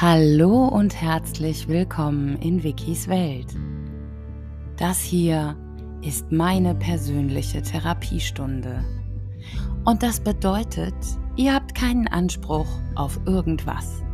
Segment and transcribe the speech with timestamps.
[0.00, 3.48] Hallo und herzlich willkommen in Wikis Welt.
[4.76, 5.56] Das hier
[6.02, 8.84] ist meine persönliche Therapiestunde.
[9.84, 10.94] Und das bedeutet,
[11.34, 14.04] ihr habt keinen Anspruch auf irgendwas.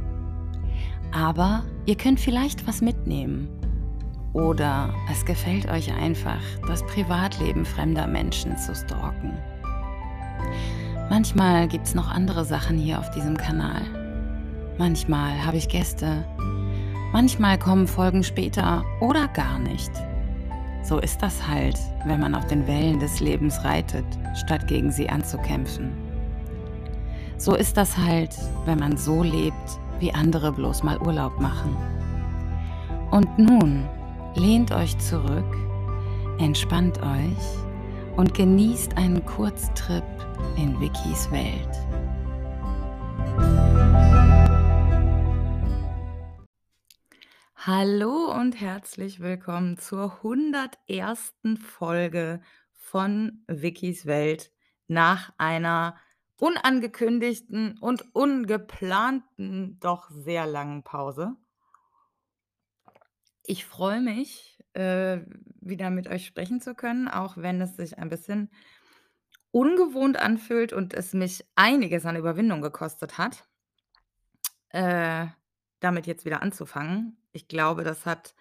[1.13, 3.51] Aber ihr könnt vielleicht was mitnehmen.
[4.33, 9.37] Oder es gefällt euch einfach, das Privatleben fremder Menschen zu stalken.
[11.11, 13.83] Manchmal gibt es noch andere Sachen hier auf diesem Kanal
[14.77, 16.25] Manchmal habe ich Gäste.
[17.13, 19.93] Manchmal kommen Folgen später oder gar nicht.
[20.83, 25.09] So ist das halt, wenn man auf den Wellen des Lebens reitet, statt gegen sie
[25.09, 25.93] anzukämpfen.
[27.37, 31.77] So ist das halt, wenn man so lebt, wie andere bloß mal Urlaub machen.
[33.13, 33.85] Und nun
[34.35, 35.57] lehnt euch zurück,
[36.39, 40.05] entspannt euch und genießt einen Kurztrip
[40.57, 41.71] in Wikis Welt.
[47.67, 51.33] Hallo und herzlich willkommen zur 101.
[51.59, 52.43] Folge
[52.75, 54.53] von Wikis Welt
[54.87, 55.97] nach einer
[56.37, 61.37] unangekündigten und ungeplanten, doch sehr langen Pause.
[63.47, 65.21] Ich freue mich, äh,
[65.63, 68.51] wieder mit euch sprechen zu können, auch wenn es sich ein bisschen
[69.53, 73.49] ungewohnt anfühlt und es mich einiges an Überwindung gekostet hat.
[74.69, 75.29] Äh,
[75.81, 77.17] damit jetzt wieder anzufangen.
[77.35, 78.35] Ich glaube, das hat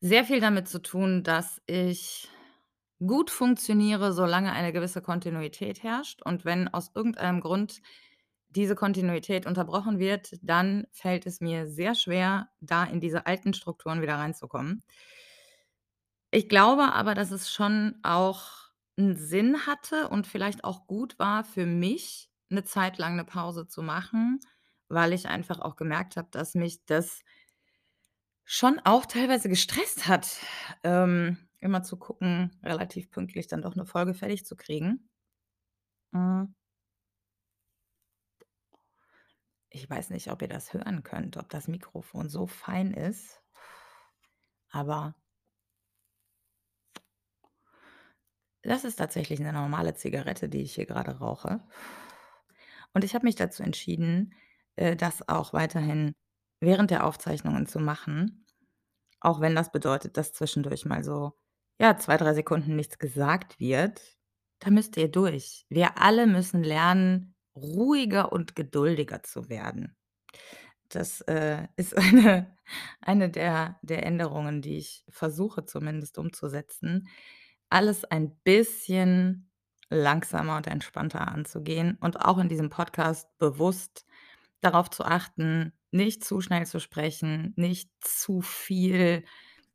[0.00, 2.28] sehr viel damit zu tun, dass ich
[3.04, 6.22] gut funktioniere, solange eine gewisse Kontinuität herrscht.
[6.22, 7.80] Und wenn aus irgendeinem Grund
[8.50, 14.02] diese Kontinuität unterbrochen wird, dann fällt es mir sehr schwer, da in diese alten Strukturen
[14.02, 14.84] wieder reinzukommen.
[16.30, 21.44] Ich glaube aber, dass es schon auch einen Sinn hatte und vielleicht auch gut war
[21.44, 24.40] für mich, eine Zeit lang eine Pause zu machen,
[24.88, 27.22] weil ich einfach auch gemerkt habe, dass mich das
[28.50, 30.38] schon auch teilweise gestresst hat,
[30.82, 35.10] ähm, immer zu gucken, relativ pünktlich dann doch eine Folge fertig zu kriegen.
[36.14, 36.54] Hm.
[39.68, 43.42] Ich weiß nicht, ob ihr das hören könnt, ob das Mikrofon so fein ist,
[44.70, 45.14] aber
[48.62, 51.60] das ist tatsächlich eine normale Zigarette, die ich hier gerade rauche.
[52.94, 54.32] Und ich habe mich dazu entschieden,
[54.76, 56.14] äh, das auch weiterhin
[56.60, 58.44] während der Aufzeichnungen zu machen,
[59.20, 61.32] auch wenn das bedeutet, dass zwischendurch mal so,
[61.80, 64.00] ja, 2, 3 Sekunden nichts gesagt wird.
[64.60, 65.66] Da müsst ihr durch.
[65.68, 69.96] Wir alle müssen lernen, ruhiger und geduldiger zu werden.
[70.88, 72.56] Das, äh, ist eine
[73.00, 77.08] eine der der Änderungen, die ich versuche zumindest umzusetzen,
[77.70, 79.50] alles ein bisschen
[79.90, 84.04] langsamer und entspannter anzugehen und auch in diesem Podcast bewusst
[84.60, 89.24] darauf zu achten, nicht zu schnell zu sprechen, nicht zu viel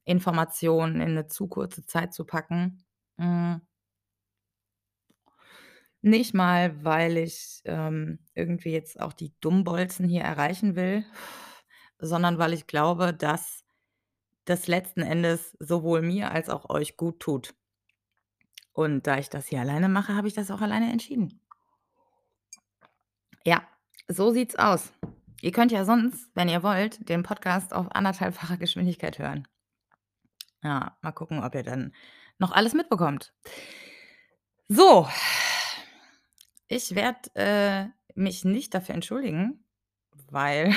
[0.06, 2.86] Informationen in 'ne zu kurze Zeit zu packen.
[3.18, 3.62] Hm,
[6.02, 11.06] nicht mal, weil ich, ähm, irgendwie jetzt auch die Dummbolzen hier erreichen will,
[12.00, 13.64] sondern weil ich glaube, dass
[14.46, 17.56] das letzten Endes sowohl mir als auch euch gut tut.
[18.72, 21.42] Und da ich das hier alleine mache, habe ich das auch alleine entschieden.
[23.46, 23.62] Ja,
[24.08, 24.92] so sieht's aus.
[25.44, 29.46] Ihr könnt ja sonst, wenn ihr wollt, den Podcast auf anderthalbfacher Geschwindigkeit hören.
[30.64, 31.94] Ja, mal gucken, ob ihr dann
[32.38, 33.34] noch alles mitbekommt.
[34.70, 35.06] So,
[36.70, 39.66] ich werde, äh, mich nicht dafür entschuldigen,
[40.32, 40.74] weil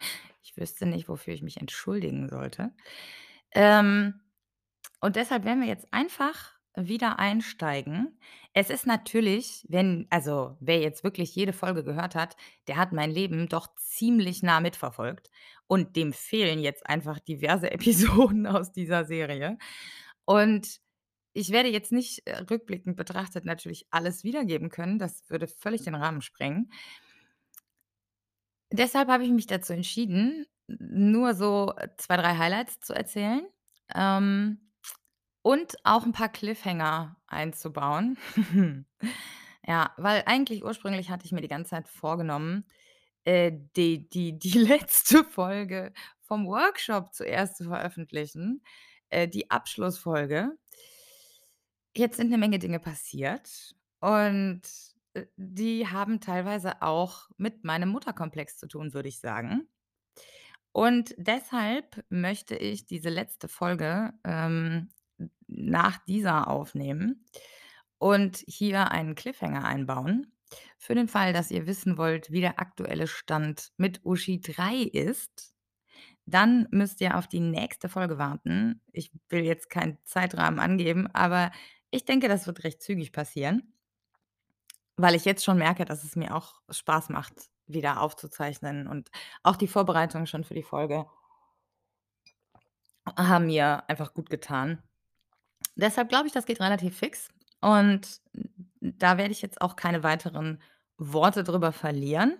[0.42, 2.74] ich wüsste nicht, wofür ich mich entschuldigen sollte.
[3.52, 4.20] Ähm,
[5.00, 8.18] und deshalb werden wir jetzt einfach wieder einsteigen.
[8.52, 12.36] Es ist natürlich, wenn also, wer jetzt wirklich jede Folge gehört hat,
[12.68, 15.30] der hat mein Leben doch ziemlich nah mitverfolgt
[15.66, 19.58] und dem fehlen jetzt einfach diverse Episoden aus dieser Serie.
[20.24, 20.80] Und
[21.32, 25.94] ich werde jetzt nicht, äh, rückblickend betrachtet natürlich alles wiedergeben können, das würde völlig den
[25.94, 26.72] Rahmen sprengen.
[28.72, 33.46] Deshalb habe ich mich dazu entschieden, nur so, äh, 2, 3 Highlights zu erzählen.
[33.94, 34.69] Ähm
[35.42, 38.18] und auch 'n paar Cliffhanger einzubauen.
[39.68, 42.66] Ja, weil eigentlich ursprünglich hatte ich mir die ganze Zeit vorgenommen,
[43.24, 45.92] äh, die die die letzte Folge
[46.22, 48.62] vom Workshop zuerst zu veröffentlichen,
[49.10, 50.56] äh, die Abschlussfolge.
[51.96, 54.62] Jetzt sind 'ne Menge Dinge passiert und,
[55.14, 59.66] äh, die haben teilweise auch mit meinem Mutterkomplex zu tun, würde ich sagen.
[60.76, 64.90] Und deshalb möchte ich diese letzte Folge, ähm,
[65.46, 67.24] nach dieser aufnehmen
[67.98, 70.32] und hier einen Cliffhanger einbauen.
[70.78, 75.54] Für den Fall, dass ihr wissen wollt, wie der aktuelle Stand mit Uschi 3 ist,
[76.26, 78.82] dann müsst ihr auf die nächste Folge warten.
[78.92, 81.50] Ich will jetzt keinen Zeitrahmen angeben, aber
[81.90, 83.74] ich denke, das wird recht zügig passieren
[85.02, 89.10] weil ich jetzt schon merke, dass es mir auch Spaß macht, wieder aufzuzeichnen und
[89.42, 91.06] auch die Vorbereitung schon für die Folge
[93.16, 94.82] haben mir einfach gut getan.
[95.76, 97.28] Deshalb glaube ich, das geht relativ fix
[97.60, 98.20] und
[98.80, 100.62] da werde ich jetzt auch keine weiteren
[100.96, 102.38] Worte drüber verlieren.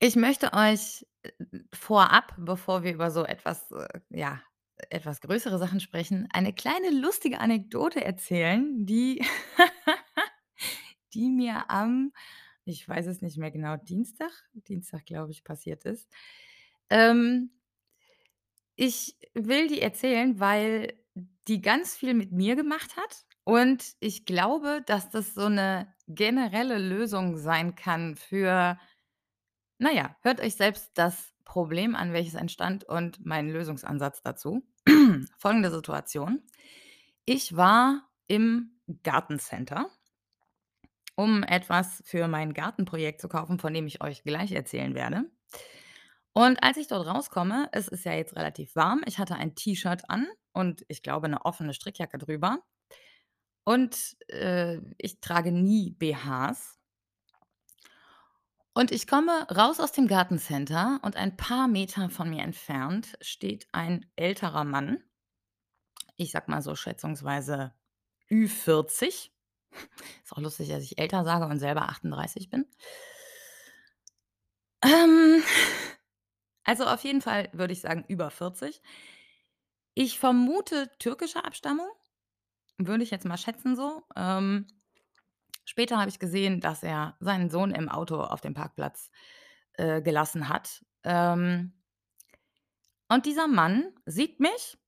[0.00, 1.30] Ich möchte euch, äh,
[1.72, 4.40] vorab, bevor wir über so etwas, äh, ja,
[4.90, 9.24] etwas größere Sachen sprechen, eine kleine lustige Anekdote erzählen, die
[11.14, 12.12] die mir am
[12.64, 16.08] ich weiß es nicht mehr genau, Dienstag Dienstag, glaube ich, passiert ist.
[16.90, 17.50] Ähm
[18.80, 20.94] ich will die erzählen, weil
[21.48, 26.78] die ganz viel mit mir gemacht hat und ich glaube, dass das so 'ne generelle
[26.78, 28.78] Lösung sein kann für
[29.78, 34.62] na ja, hört euch selbst das Problem an, welches entstand und meinen Lösungsansatz dazu.
[35.38, 36.42] Folgende Situation:
[37.24, 39.88] Ich war im Gartencenter
[41.18, 45.24] um etwas für mein Gartenprojekt zu kaufen, von dem ich euch gleich erzählen werde.
[46.32, 50.02] Und als ich dort rauskomme es ist ja jetzt relativ warm, ich hatte ein T-Shirt
[50.08, 52.58] an und ich glaube 'ne offene Strickjacke drüber.
[53.66, 56.78] Und, äh, ich trage nie BHs.
[58.74, 63.66] Und ich komme raus aus dem Gartencenter und ein paar Meter von mir entfernt steht
[63.72, 65.02] ein älterer Mann.
[66.16, 67.72] Ich sage mal so schätzungsweise
[68.30, 69.30] Ü40.
[70.24, 72.66] Ist auch lustig, dass ich älter sage und selber 38 bin.
[74.84, 75.42] Ähm,
[76.64, 78.80] also auf jeden Fall würde ich sagen über 40.
[80.00, 81.88] Ich vermute türkischer Abstammung,
[82.76, 84.04] würde ich jetzt mal schätzen so.
[84.14, 84.68] Ähm,
[85.64, 89.10] später habe ich gesehen, dass er seinen Sohn im Auto auf dem Parkplatz,
[89.72, 90.84] äh, gelassen hat.
[91.02, 91.72] Ähm
[93.08, 94.78] und dieser Mann sieht mich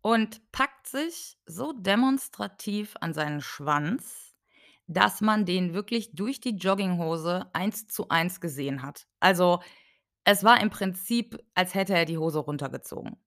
[0.00, 4.34] und packt sich so demonstrativ an seinen Schwanz,
[4.86, 9.06] dass man den wirklich durch die Jogginghose 1 zu 1 gesehen hat.
[9.20, 9.60] Also,
[10.24, 13.18] es war im Prinzip, als hätte er die Hose runtergezogen.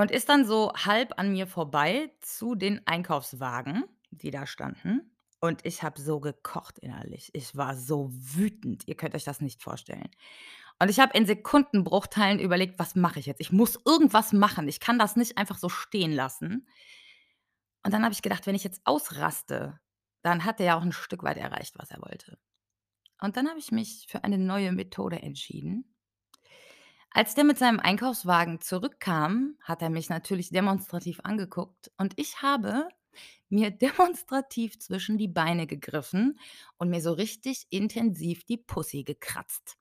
[0.00, 5.14] Und ist dann so halb an mir vorbei zu den Einkaufswagen, die da standen.
[5.42, 7.28] Und ich habe so gekocht innerlich.
[7.34, 8.88] Ich war so wütend.
[8.88, 10.08] Ihr könnt euch das nicht vorstellen.
[10.78, 13.42] Und ich habe in Sekundenbruchteilen überlegt: „Was mache ich jetzt?
[13.42, 14.68] Ich muss irgendwas machen.
[14.68, 16.66] Ich kann das nicht einfach so stehen lassen.“
[17.84, 19.78] Und dann habe ich gedacht: „Wenn ich jetzt ausraste,
[20.22, 22.38] dann hat er ja auch 'n Stück weit erreicht, was er wollte.“
[23.20, 25.94] Und dann habe ich mich für eine neue Methode entschieden.
[27.12, 32.88] Als der mit seinem Einkaufswagen zurückkam, hat er mich natürlich demonstrativ angeguckt und ich habe
[33.48, 36.38] mir demonstrativ zwischen die Beine gegriffen
[36.78, 39.76] und mir so richtig intensiv die Pussy gekratzt.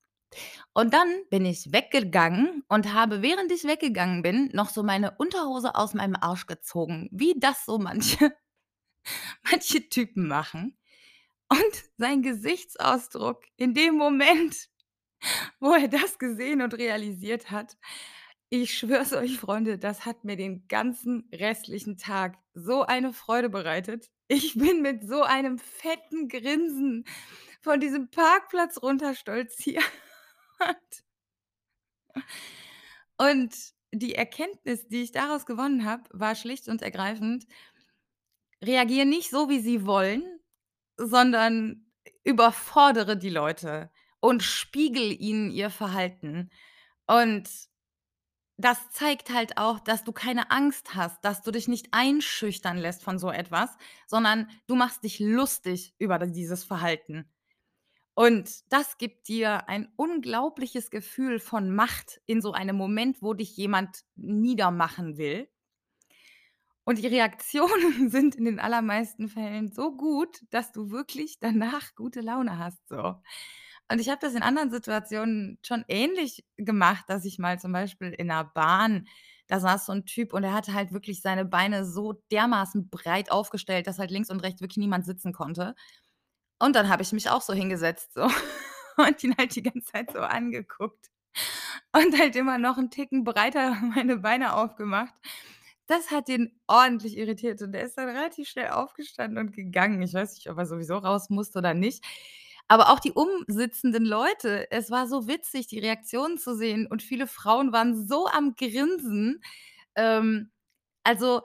[0.74, 5.76] Und dann bin ich weggegangen und habe, während ich weggegangen bin, noch so meine Unterhose
[5.76, 8.32] aus meinem Arsch gezogen, wie das so manche
[9.52, 10.78] manche Typen machen.
[11.50, 14.70] Und sein Gesichtsausdruck in dem Moment,
[15.60, 17.78] wo er das gesehen und realisiert hat,
[18.50, 23.50] ich schwöre es euch, Freunde, das hat mir den ganzen restlichen Tag so eine Freude
[23.50, 24.10] bereitet.
[24.28, 27.06] Ich bin mit so einem fetten Grinsen
[27.62, 29.84] von diesem Parkplatz runterstolziert.
[33.18, 33.56] Und
[33.92, 37.46] die Erkenntnis, die ich daraus gewonnen habe, war schlicht und ergreifend
[38.64, 40.24] reagiere nicht so, wie sie wollen,
[40.98, 41.86] sondern
[42.24, 46.50] überfordere die Leute und spiegele ihnen ihr Verhalten.
[47.08, 47.50] Und
[48.58, 53.04] das zeigt halt auch, dass du keine Angst hast, dass du dich nicht einschüchtern lässt
[53.04, 57.32] von so etwas, sondern du machst dich lustig über dieses Verhalten.
[58.16, 63.56] Und das gibt dir ein unglaubliches Gefühl von Macht in so einem Moment, wo dich
[63.56, 65.48] jemand niedermachen will.
[66.84, 72.20] Und die Reaktionen sind in den allermeisten Fällen so gut, dass du wirklich danach gute
[72.20, 73.16] Laune hast so.
[73.92, 78.10] Und ich habe das in anderen Situationen schon ähnlich gemacht, dass ich mal zum Beispiel
[78.12, 79.08] in 'ner Bahn
[79.48, 83.32] da saß so 'n Typ und der hatte halt wirklich seine Beine so dermaßen breit
[83.32, 85.76] aufgestellt, dass halt links und rechts wirklich niemand sitzen konnte.
[86.60, 88.24] Und dann habe ich mich auch so hingesetzt so
[88.98, 91.08] und ihn halt die ganze Zeit so angeguckt
[91.94, 95.14] und halt immer noch 'n Ticken breiter meine Beine aufgemacht.
[95.88, 100.02] Das hat ihn ordentlich irritiert und der ist dann relativ schnell aufgestanden und gegangen.
[100.04, 102.06] Ich weiß nicht, ob er sowieso raus musste oder nicht.
[102.70, 107.28] Aber auch die umsitzenden Leute, es war so witzig, die Reaktionen zu sehen und viele
[107.28, 109.42] Frauen waren so am Grinsen.
[109.96, 110.52] Ähm,
[111.04, 111.42] also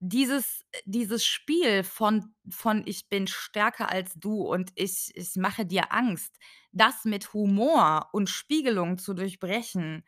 [0.00, 5.92] dieses dieses Spiel von von „Ich bin stärker als du und ich ich mache dir
[5.92, 6.36] Angst“,
[6.72, 10.04] das mit Humor und Spiegelung zu durchbrechen.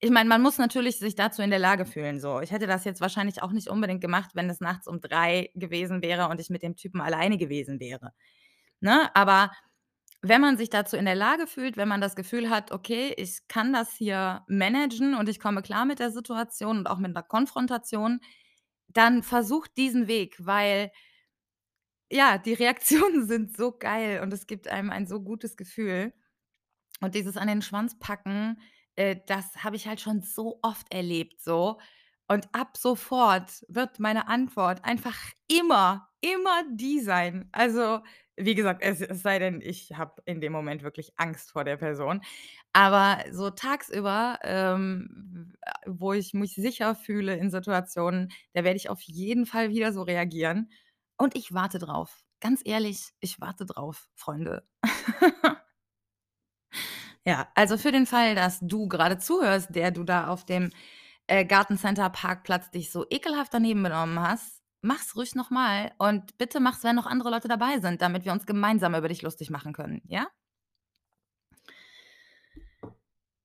[0.00, 2.40] Ich meine, man muss natürlich sich dazu in der Lage fühlen so.
[2.40, 6.02] Ich hätte das jetzt wahrscheinlich auch nicht unbedingt gemacht, wenn es nachts um 3 gewesen
[6.02, 8.12] wäre und ich mit dem Typen alleine gewesen wäre,
[8.80, 9.10] ne?
[9.16, 9.50] Aber
[10.22, 13.48] wenn man sich dazu in der Lage fühlt, wenn man das Gefühl hat: „Okay, ich
[13.48, 17.22] kann das hier managen und ich komme klar mit der Situation und auch mit 'ner
[17.22, 18.20] Konfrontation“,
[18.88, 20.90] dann versucht diesen Weg, weil
[22.10, 26.12] ja, die Reaktionen sind so geil und es gibt einem ein so gutes Gefühl.
[27.00, 28.60] Und dieses an den Schwanz packen,
[28.96, 31.78] äh, das habe ich halt schon so oft erlebt so.
[32.28, 35.16] Und ab sofort wird meine Antwort einfach
[35.48, 37.48] immer, immer die sein.
[37.52, 38.00] Also,
[38.44, 41.76] wie gesagt, es es sei denn, ich habe in dem Moment wirklich Angst vor der
[41.76, 42.22] Person.
[42.72, 48.90] Aber so tagsüber, ähm, äh, wo ich mich sicher fühle in Situationen, da werde ich
[48.90, 50.70] auf jeden Fall wieder so reagieren.
[51.18, 52.22] Und ich warte drauf.
[52.40, 54.64] Ganz ehrlich, ich warte drauf, Freunde.
[57.26, 60.70] Ja, also für den Fall, dass du grade zuhörst, der du da auf dem,
[61.26, 66.84] äh, Gartencenter-Parkplatz dich so ekelhaft daneben benommen hast, mach's ruhig noch mal und bitte mach's,
[66.84, 70.02] wenn noch andere Leute dabei sind, damit wir uns gemeinsam über dich lustig machen können,
[70.06, 70.28] ja?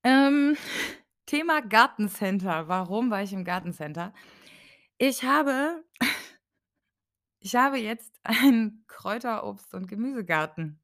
[0.04, 0.56] Ähm,
[1.26, 2.68] Thema Gartencenter.
[2.68, 4.12] Warum war ich im Gartencenter?
[4.98, 5.84] Ich habe
[7.40, 10.80] ich habe jetzt einen Kräuter Obst und Gemüsegarten.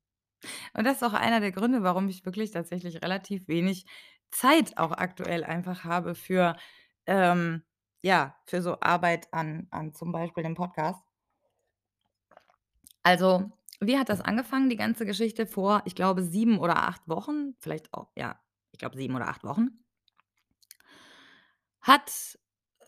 [0.75, 3.87] Und das ist auch einer der Gründe, warum ich wirklich tatsächlich relativ wenig
[4.31, 6.57] Zeit auch aktuell einfach habe für,
[7.07, 7.63] ähm
[8.03, 11.03] ja, für so Arbeit an an zum Beispiel dem Podcast.
[13.05, 17.55] Also, wie hat das angefangen, die ganze Geschichte vor, ich glaube, 7 oder 8 Wochen,
[17.59, 18.39] vielleicht auch ja,
[18.73, 19.71] ich glaube 7 oder 8 Wochen
[21.81, 22.39] hat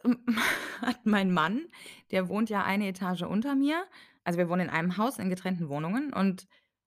[0.82, 1.66] hat mein Mann,
[2.10, 3.84] der wohnt ja eine Etage unter mir
[4.24, 6.46] also, wir wohnen in einem Haus in getrennten Wohnungen und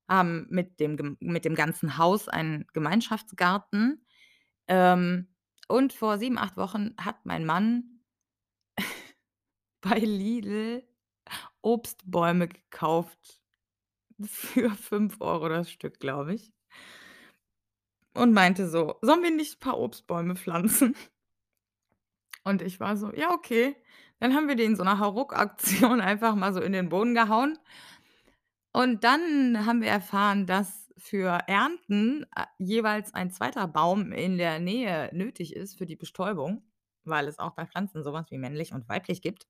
[0.10, 4.06] haben mit dem mit dem ganzen Haus einen Gemeinschaftsgarten.
[4.68, 5.28] Ähm,
[5.68, 7.97] und vor 7, 8 Wochen hat mein Mann
[9.82, 10.84] bei Lidl
[11.62, 13.42] Obstbäume gekauft
[14.24, 16.52] für 5 € das Stück, glaube ich.
[18.16, 20.96] Und meinte so: „Sollen wir nicht paar Obstbäume pflanzen?“
[22.44, 23.76] Und ich war so: „Ja, okay.“
[24.20, 27.58] Dann haben wir die in so 'ner Hauruck-Aktion einfach mal so in den Boden gehauen.
[28.76, 33.68] Und dann haben wir erfahren, dass für Ernten, äh, jeweils ein 2.
[33.68, 36.64] Baum in der Nähe nötig ist für die Bestäubung,
[37.04, 39.48] weil es auch bei Pflanzen so was wie männlich und weiblich gibt.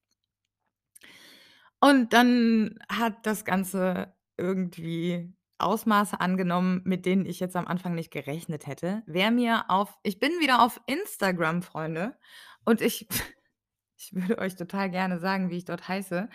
[1.80, 8.12] Und dann hat das Ganze irgendwie Ausmaße angenommen, mit denen ich jetzt am Anfang nicht
[8.12, 9.04] gerechnet hätte.
[9.08, 12.16] Wer mir auf ich bin wieder auf Instagram, Freunde,
[12.66, 13.08] und ich
[13.98, 16.30] ich würde euch total gerne sagen, wie ich dort heiße,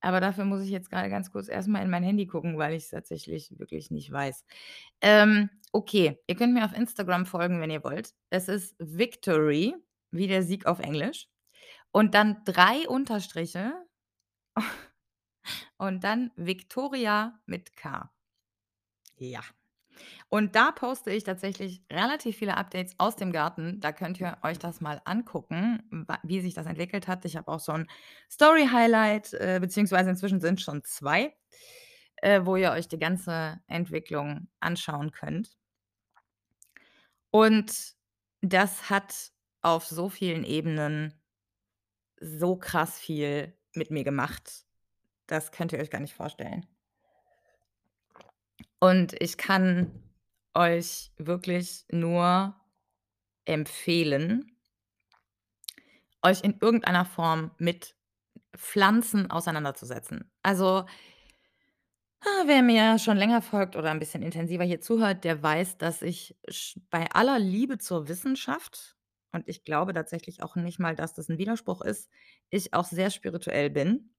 [0.00, 2.74] aber dafür muss ich jetzt grade ganz kurz erst mal in mein Handy gucken, weil
[2.74, 4.44] ich's tatsächlich wirklich nicht weiß.
[5.02, 8.14] Ähm, okay, ihr könnt mir auf Instagram folgen, wenn ihr wollt.
[8.30, 9.74] Es ist Victory,
[10.10, 11.28] wie der Sieg auf Englisch
[11.92, 13.74] und dann 3 Unterstriche
[15.78, 18.10] und dann Viktoria mit K.
[19.18, 19.40] Ja.
[20.30, 23.80] Und da poste ich tatsächlich relativ viele Updates aus dem Garten.
[23.80, 25.82] Da könnt ihr euch das mal angucken,
[26.24, 27.24] wie sich das entwickelt hat.
[27.26, 27.88] Ich habe auch so 'n
[28.30, 31.34] Story-Highlight, äh, beziehungsweise inzwischen sind's schon 2,
[32.18, 35.54] äh, wo ihr euch die ganze Entwicklung anschauen könnt.
[37.34, 37.94] Und
[38.42, 39.32] das hat
[39.62, 41.14] auf so vielen Ebenen
[42.20, 44.64] so krass viel mit mir gemacht.
[45.26, 46.66] Das könnt ihr euch gar nicht vorstellen.
[48.80, 49.92] Und ich kann
[50.54, 52.56] euch wirklich nur
[53.44, 54.56] empfehlen
[56.22, 57.94] euch in irgendeiner Form mit
[58.56, 60.30] Pflanzen auseinanderzusetzen.
[60.42, 60.84] Also
[62.24, 66.02] ah, wer mir schon länger folgt oder 'n bisschen intensiver hier zuhört, der weiß, dass
[66.02, 66.36] ich
[66.90, 68.96] bei aller Liebe zur Wissenschaft
[69.32, 72.10] und ich glaube tatsächlich auch nicht mal, dass das 'n Widerspruch ist,
[72.50, 74.10] ich auch sehr spirituell bin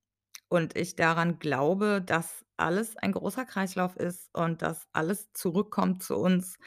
[0.49, 6.15] und ich daran glaube, dass alles ein großer Kreislauf ist und dass alles zurückkommt zu
[6.17, 6.57] uns,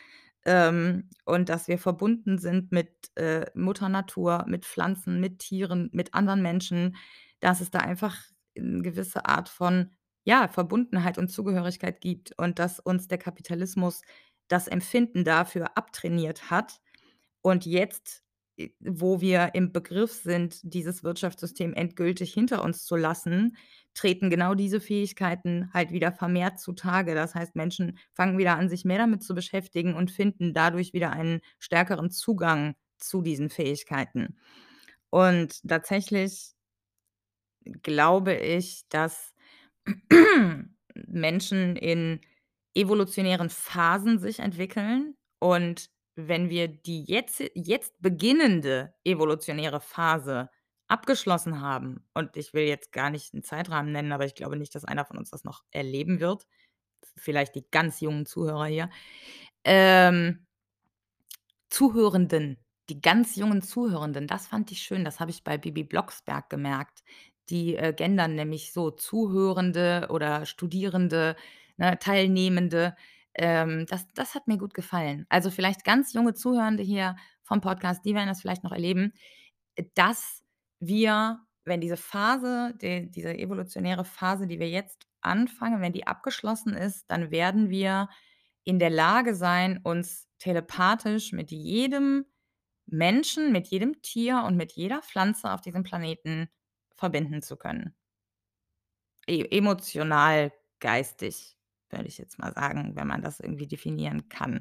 [0.46, 6.14] ähm, und dass wir verbunden sind mit, äh, Mutter Natur, mit Pflanzen, mit Tieren, mit
[6.14, 6.96] anderen Menschen,
[7.40, 8.16] dass es da einfach
[8.56, 9.90] 'n gewisse Art von,
[10.24, 14.02] ja, Verbundenheit und Zugehörigkeit gibt und dass uns der Kapitalismus
[14.48, 16.80] das Empfinden dafür abtrainiert hat.
[17.42, 18.24] Und jetzt,
[18.80, 23.56] wo wir im Begriff sind, dieses Wirtschaftssystem endgültig hinter uns zu lassen,
[23.94, 27.14] treten genau diese Fähigkeiten halt wieder vermehrt zutage.
[27.14, 31.10] Das heißt, Menschen fangen wieder an, sich mehr damit zu beschäftigen und finden dadurch wieder
[31.12, 34.38] einen stärkeren Zugang zu diesen Fähigkeiten.
[35.10, 36.52] Und tatsächlich
[37.82, 39.34] glaube ich, dass
[41.06, 42.20] Menschen in
[42.74, 50.50] evolutionären Phasen sich entwickeln und wenn wir die jetzi jetzt beginnende evolutionäre Phase
[50.88, 54.74] abgeschlossen haben und ich will jetzt gar nicht 'n Zeitrahmen nennen, aber ich glaube nicht,
[54.74, 56.46] dass einer von uns das noch erleben wird,
[57.16, 58.90] vielleicht die ganz jungen Zuhörer hier,
[59.64, 60.46] ähm
[61.70, 62.58] Zuhörenden,
[62.88, 67.02] die ganz jungen Zuhörenden, das fand ich schön, das habe ich bei Bibi Blocksberg gemerkt.
[67.50, 71.36] Die, äh, gendern nämlich so Zuhörende oder Studierende,
[71.76, 72.96] ne, Teilnehmende.
[73.36, 75.26] Ähm, das das hat mir gut gefallen.
[75.28, 79.12] Also, vielleicht ganz junge Zuhörende hier vom Podcast, die werden das vielleicht noch erleben,
[79.94, 80.42] dass
[80.80, 86.74] wir, wenn diese Phase, de diese evolutionäre Phase, die wir jetzt anfangen wenn die abgeschlossen
[86.74, 88.08] ist, dann werden wir
[88.64, 92.26] in der Lage sein, uns telepathisch mit jedem
[92.86, 96.48] Menschen, mit jedem Tier und mit jeder Pflanze auf diesem Planeten
[96.96, 97.94] verbinden zu können.
[99.28, 101.55] E emotional, geistig,
[101.90, 104.60] würde ich jetzt mal sagen, wenn man das irgendwie definieren kann.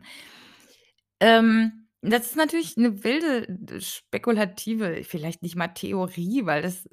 [1.22, 6.88] Ähm, das ist natürlich 'ne wilde, spekulative vielleicht nicht mal Theorie, weil das,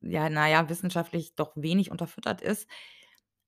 [0.00, 2.68] ja, na ja, wissenschaftlich doch wenig unterfüttert ist.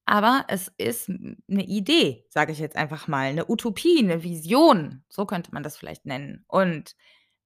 [0.06, 5.04] Aber es ist 'n 'ne Idee, sage ich jetzt einfach mal, 'ne Utopie, 'ne Vision,
[5.08, 6.44] so könnte man das vielleicht nennen.
[6.48, 6.96] Und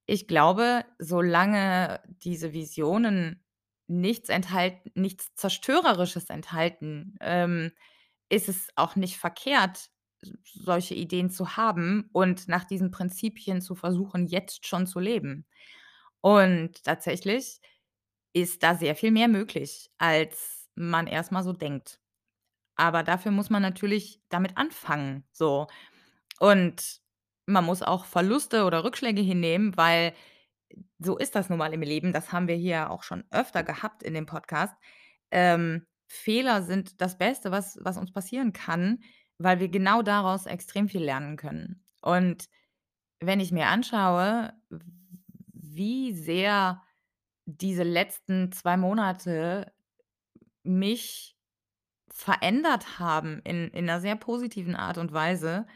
[0.07, 3.45] ich glaube, solange diese Visionen
[3.89, 7.73] nichts enthalten nichts Zerstörerisches enthalten, ähm,
[8.31, 9.91] ist es auch nicht verkehrt,
[10.45, 15.47] solche Ideen zu haben und nach diesen Prinzipien zu versuchen, jetzt schon zu leben.
[16.21, 17.61] Und tatsächlich
[18.33, 22.01] ist da sehr viel mehr möglich, als man erst mal so denkt.
[22.77, 25.67] Aber dafür muss man natürlich damit anfangen, so.
[26.39, 27.01] Und
[27.47, 30.15] man muss auch Verluste oder Rückschläge hinnehmen, weil
[30.99, 32.13] so ist das nun mal im Leben.
[32.13, 34.75] Das haben wir hier auch schon öfter gehabt in dem Podcast.
[35.31, 38.99] Ähm, Fehler sind das Beste, was was uns passieren kann,
[39.39, 41.85] weil wir genau daraus extrem viel lernen können.
[42.03, 42.49] Und
[43.21, 44.53] wenn ich mir anschaue,
[45.55, 46.83] wie sehr
[47.47, 49.73] diese letzten 2 Monate
[50.65, 51.37] mich
[52.13, 55.67] verändert haben in in 'ner sehr positiven Art und Weise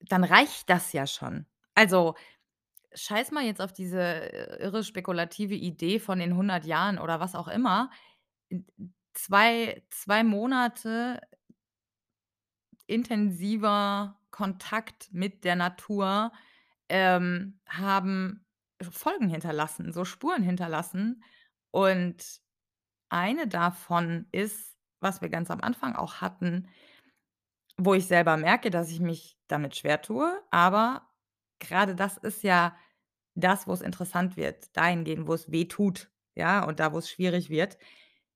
[0.00, 1.46] dann reicht das ja schon.
[1.74, 2.14] Also,
[2.94, 3.98] scheiß mal jetzt auf diese
[4.60, 7.90] irre spekulative Idee von den 100 Jahren oder was auch immer.
[9.14, 11.20] Zwei 2 Monate
[12.86, 16.32] intensiver Kontakt mit der Natur,
[16.88, 18.44] ähm, haben
[18.82, 21.22] Folgen hinterlassen, so Spuren hinterlassen.
[21.70, 22.40] Und
[23.10, 26.68] eine davon ist, was wir ganz am Anfang auch hatten,
[27.76, 31.08] wo ich selber merke, dass ich mich damit schwer tue, aber
[31.60, 32.76] grade das ist ja
[33.34, 37.78] das, wo's interessant wird, dahingehend, wo's weh tut, ja, und da, wo's schwierig wird,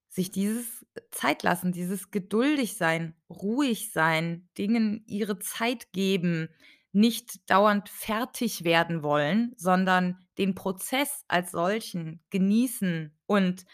[0.09, 6.49] sich dieses Zeit lassen, dieses geduldig sein, ruhig sein, Dingen ihre Zeit geben,
[6.93, 13.65] nicht dauernd fertig werden wollen, sondern den Prozess als solchen genießen und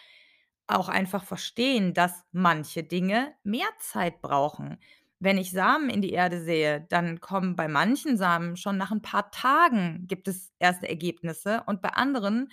[0.67, 4.79] auch einfach verstehen, dass manche Dinge mehr Zeit brauchen.
[5.21, 9.03] Wenn ich Samen in die Erde sähe, dann kommen bei manchen Samen schon nach 'n
[9.03, 12.51] paar Tagen gibt es erste Ergebnisse und bei anderen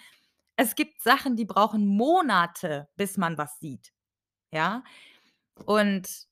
[0.58, 3.94] es gibt Sachen, die brauchen Monate, bis man was sieht,
[4.54, 4.84] ja?
[5.66, 6.28] Und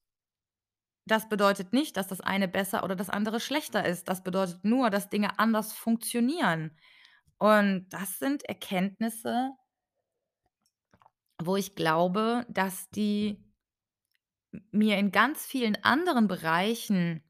[1.05, 4.07] das bedeutet nicht, dass das eine besser oder das andere schlechter ist.
[4.07, 6.77] Das bedeutet nur, dass Dinge anders funktionieren.
[7.37, 9.51] Und das sind Erkenntnisse
[11.41, 13.43] wo ich glaube, dass die
[14.71, 17.23] mir in ganz vielen anderen Bereichen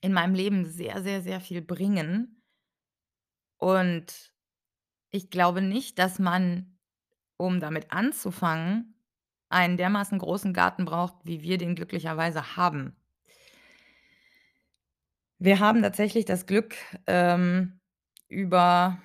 [0.00, 2.42] in meinem Leben sehr, sehr, sehr viel bringen.
[3.58, 4.32] Und
[5.12, 6.78] ich glaube nicht, dass man,
[7.38, 8.94] um damit anzufangen,
[9.50, 12.96] einen dermaßen großen Garten braucht, wie wir den glücklicherweise haben.
[15.40, 16.74] Wir haben tatsächlich das Glück,
[17.06, 17.78] ähm,
[18.28, 18.98] über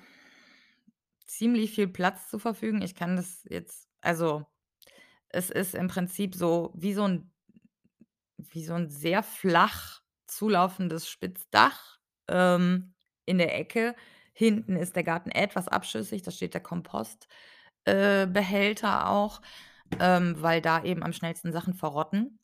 [1.26, 2.82] ziemlich viel Platz zu verfügen.
[2.82, 4.44] Ich kann das jetzt also,
[5.30, 7.30] es ist im Prinzip so wie so 'n
[8.38, 12.94] wie so 'n sehr flach zulaufendes Spitzdach, ähm,
[13.26, 13.94] in der Ecke.
[14.32, 17.28] Hinten ist der Garten etwas abschüssig, da steht der Kompost
[17.84, 18.26] äh,
[19.06, 19.40] auch,
[20.00, 22.38] ähm, weil da eben am schnellsten Sachen verrotten.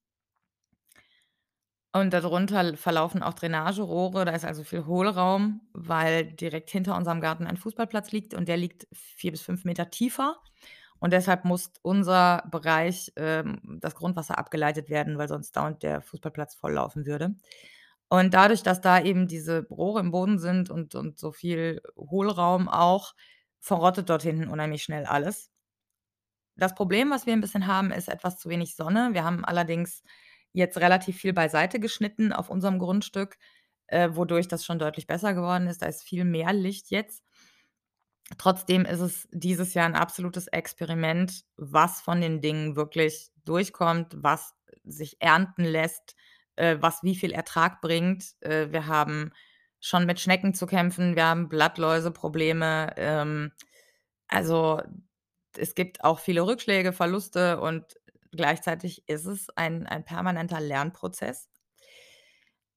[1.92, 7.20] Und dadrunter l verlaufen auch Drainagerohre, da ist also viel Hohlraum, weil direkt hinter unserem
[7.20, 10.36] Garten ein Fußballplatz liegt und der liegt 4 bis 5 Meter tiefer.
[11.00, 16.54] Und deshalb muss unser Bereich, ähm das Grundwasser abgeleitet werden, weil sonst dauernd der Fußballplatz
[16.56, 17.36] volllaufen würde.
[18.12, 22.68] Und dadurch, dass da eben diese Rohre im Boden sind und und so viel Hohlraum
[22.68, 23.14] auch,
[23.60, 25.46] verrottet dort hinten unheimlich schnell alles.
[26.58, 29.10] Das Problem, was wir 'n bisschen haben, ist etwas zu wenig Sonne.
[29.12, 30.02] Wir haben allerdings
[30.52, 33.36] jetzt relativ viel beiseite geschnitten auf unserem Grundstück,
[33.86, 35.82] äh, wodurch das schon deutlich besser geworden ist.
[35.82, 37.20] Da ist viel mehr Licht jetzt.
[38.36, 44.54] Trotzdem ist es dieses Jahr 'n absolutes Experiment, was von den Dingen wirklich durchkommt, was
[44.84, 46.14] sich ernten lässt,
[46.58, 48.24] äh, was wie viel Ertrag bringt.
[48.40, 49.32] Äh, wir haben
[49.80, 52.92] schon mit Schnecken zu kämpfen, wir haben Blattläuse-Probleme.
[52.96, 53.52] Ähm,
[54.28, 54.82] also,
[55.56, 57.84] es gibt auch viele Rückschläge, Verluste und
[58.32, 61.48] gleichzeitig ist es ein ein permanenter Lernprozess.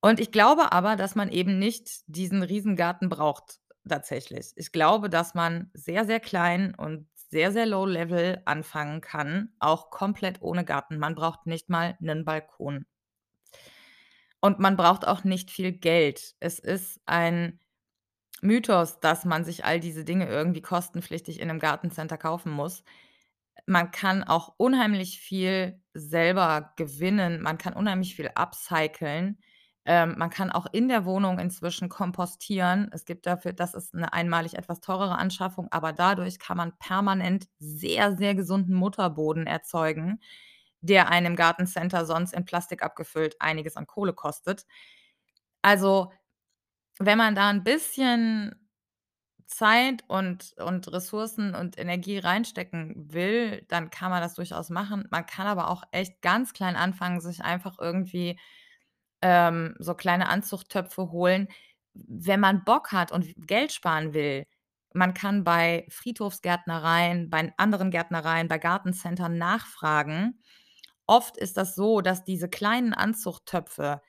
[0.03, 4.51] Und ich glaube aber, dass man eben nicht diesen Riesengarten braucht tatsächlich.
[4.55, 9.89] Ich glaube, dass man sehr, sehr klein und sehr, sehr low level anfangen kann, auch
[9.91, 10.97] komplett ohne Garten.
[10.97, 12.85] Man braucht nicht mal 'nen Balkon.
[14.43, 16.33] Und man braucht auch nicht viel Geld.
[16.39, 17.59] Es ist ein
[18.41, 22.83] Mythos, dass man sich all diese Dinge irgendwie kostenpflichtig in 'nem Gartencenter kaufen muss.
[23.67, 27.41] Man kann auch unheimlich viel selber gewinnen.
[27.41, 29.39] Man kann unheimlich viel upcyclen.
[29.85, 32.89] Ähm, man kann auch in der Wohnung inzwischen kompostieren.
[32.93, 37.47] Es gibt dafür das ist 'ne einmalig etwas teurere Anschaffung, aber dadurch kann man permanent
[37.59, 40.21] sehr, sehr gesunden Mutterboden erzeugen,
[40.81, 44.65] der einem Gartencenter sonst in Plastik abgefüllt einiges an Kohle kostet.
[45.63, 46.11] Also,
[46.99, 48.55] wenn man da 'n bisschen
[49.47, 55.07] Zeit und und Ressourcen und Energie reinstecken will, dann kann man das durchaus machen.
[55.11, 58.39] Man kann aber auch echt ganz klein anfangen, sich einfach irgendwie,
[59.23, 61.49] ähm, so kleine Anzuchttöpfe holen,
[61.95, 64.45] wenn man Bock hat und Geld sparen will.
[64.93, 70.40] Man kann bei Friedhofsgärtnereien, bei anderen Gärtnereien, bei Gartencentern nachfragen.
[71.11, 74.01] Oft ist das so, dass diese kleinen Anzuchttöpfe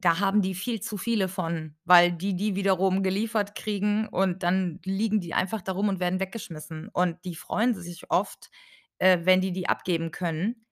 [0.00, 4.78] da haben die viel zu viele von, weil die die wiederum geliefert kriegen und dann
[4.84, 6.90] liegen die einfach da rum und werden weggeschmissen.
[6.92, 8.50] Und die freuen sich oft,
[8.98, 10.66] äh, wenn die die abgeben können.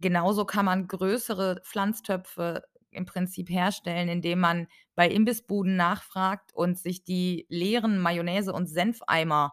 [0.00, 7.04] Genauso kann man größere Pflanztöpfe im Prinzip herstellen, indem man bei Imbissbuden nachfragt und sich
[7.04, 9.52] die leeren Mayonnaise und Senfeimer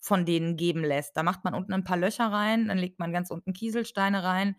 [0.00, 1.16] von denen geben lässt.
[1.16, 4.56] Da macht man unten 'n paar Löcher rein, dann legt man ganz unten Kieselsteine rein,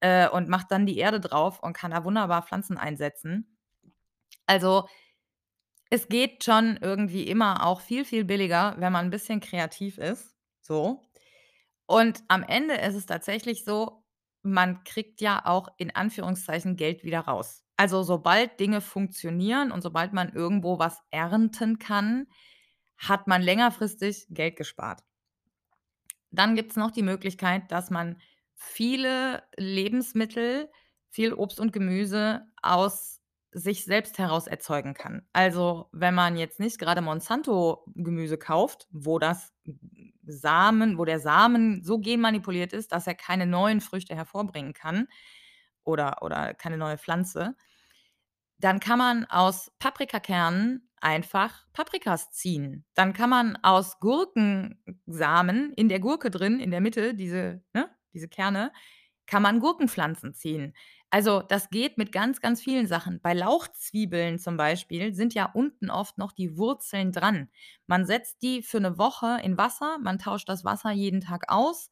[0.00, 3.56] äh, und macht dann die Erde drauf und kann da wunderbar Pflanzen einsetzen.
[4.46, 4.88] Also
[5.90, 10.34] es geht schon irgendwie immer auch viel, viel billiger, wenn man 'n bisschen kreativ ist,
[10.60, 11.02] so.
[11.86, 14.04] Und am Ende ist es tatsächlich so,
[14.42, 17.64] man kriegt ja auch in Anführungszeichen Geld wieder raus.
[17.78, 22.26] Also, sobald Dinge funktionieren und sobald man irgendwo was ernten kann,
[22.98, 25.02] hat man längerfristig Geld gespart.
[26.30, 28.16] Dann gibt's noch die Möglichkeit, dass man
[28.60, 30.70] viele Lebensmittel,
[31.10, 33.20] viel Obst und Gemüse aus
[33.52, 35.26] sich selbst heraus erzeugen kann.
[35.32, 39.52] Also, wenn man jetzt nicht grade Monsanto-Gemüse kauft, wo das
[40.22, 45.08] Samen wo der Samen so genmanipuliert ist, dass er keine neuen Früchte hervorbringen kann
[45.84, 47.56] oder oder keine neue Pflanze,
[48.58, 52.84] dann kann man aus Paprikakernen einfach Paprikas ziehen.
[52.94, 58.28] Dann kann man aus Gurkensamen in der Gurke drin, in der Mitte, diese ne, diese
[58.28, 58.72] Kerne,
[59.26, 60.74] kann man Gurkenpflanzen ziehen.
[61.10, 63.20] Also, das geht mit ganz, ganz vielen Sachen.
[63.20, 67.48] Bei Lauchzwiebeln zum Beispiel sind ja unten oft noch die Wurzeln dran.
[67.86, 71.90] Man setzt die für 'ne Woche in Wasser, man tauscht das Wasser jeden Tag aus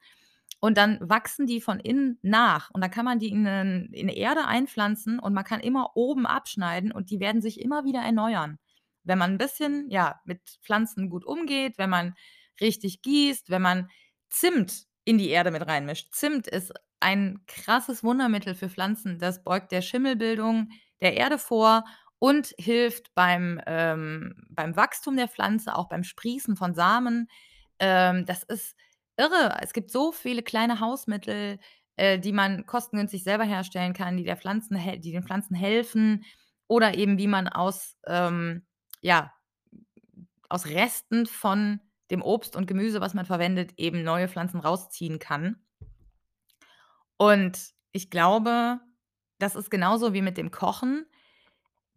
[0.61, 2.71] und dann wachsen die von innen nach.
[2.71, 6.27] Und dann kann man die in 'nen in Erde einpflanzen und man kann immer oben
[6.27, 8.59] abschneiden und die werden sich immer wieder erneuern.
[9.05, 12.15] Wenn man 'n bisschen, ja, mit Pflanzen gut umgeht, wenn man
[12.61, 13.91] richtig gießt, wenn man
[14.31, 16.13] Zimt in die Erde mit reinmischt.
[16.13, 19.19] Zimt ist ein krasses Wundermittel für Pflanzen.
[19.19, 20.69] Das beugt der Schimmelbildung
[21.01, 21.85] der Erde vor
[22.19, 27.31] und hilft beim ähm, beim Wachstum der Pflanze, auch beim Sprießen von Samen.
[27.79, 28.77] Ähm, das ist
[29.17, 29.57] irre.
[29.63, 31.59] Es gibt so viele kleine Hausmittel,
[31.97, 36.23] äh, die man kostengünstig selber herstellen kann, die der Pflanzen die den Pflanzen helfen
[36.67, 38.67] oder eben wie man aus ähm,
[39.01, 39.33] ja,
[40.51, 45.65] aus Resten von dem Obst und Gemüse, was man verwendet, eben neue Pflanzen rausziehen kann.
[47.17, 48.81] Und ich glaube,
[49.39, 51.07] das ist genauso wie mit dem Kochen.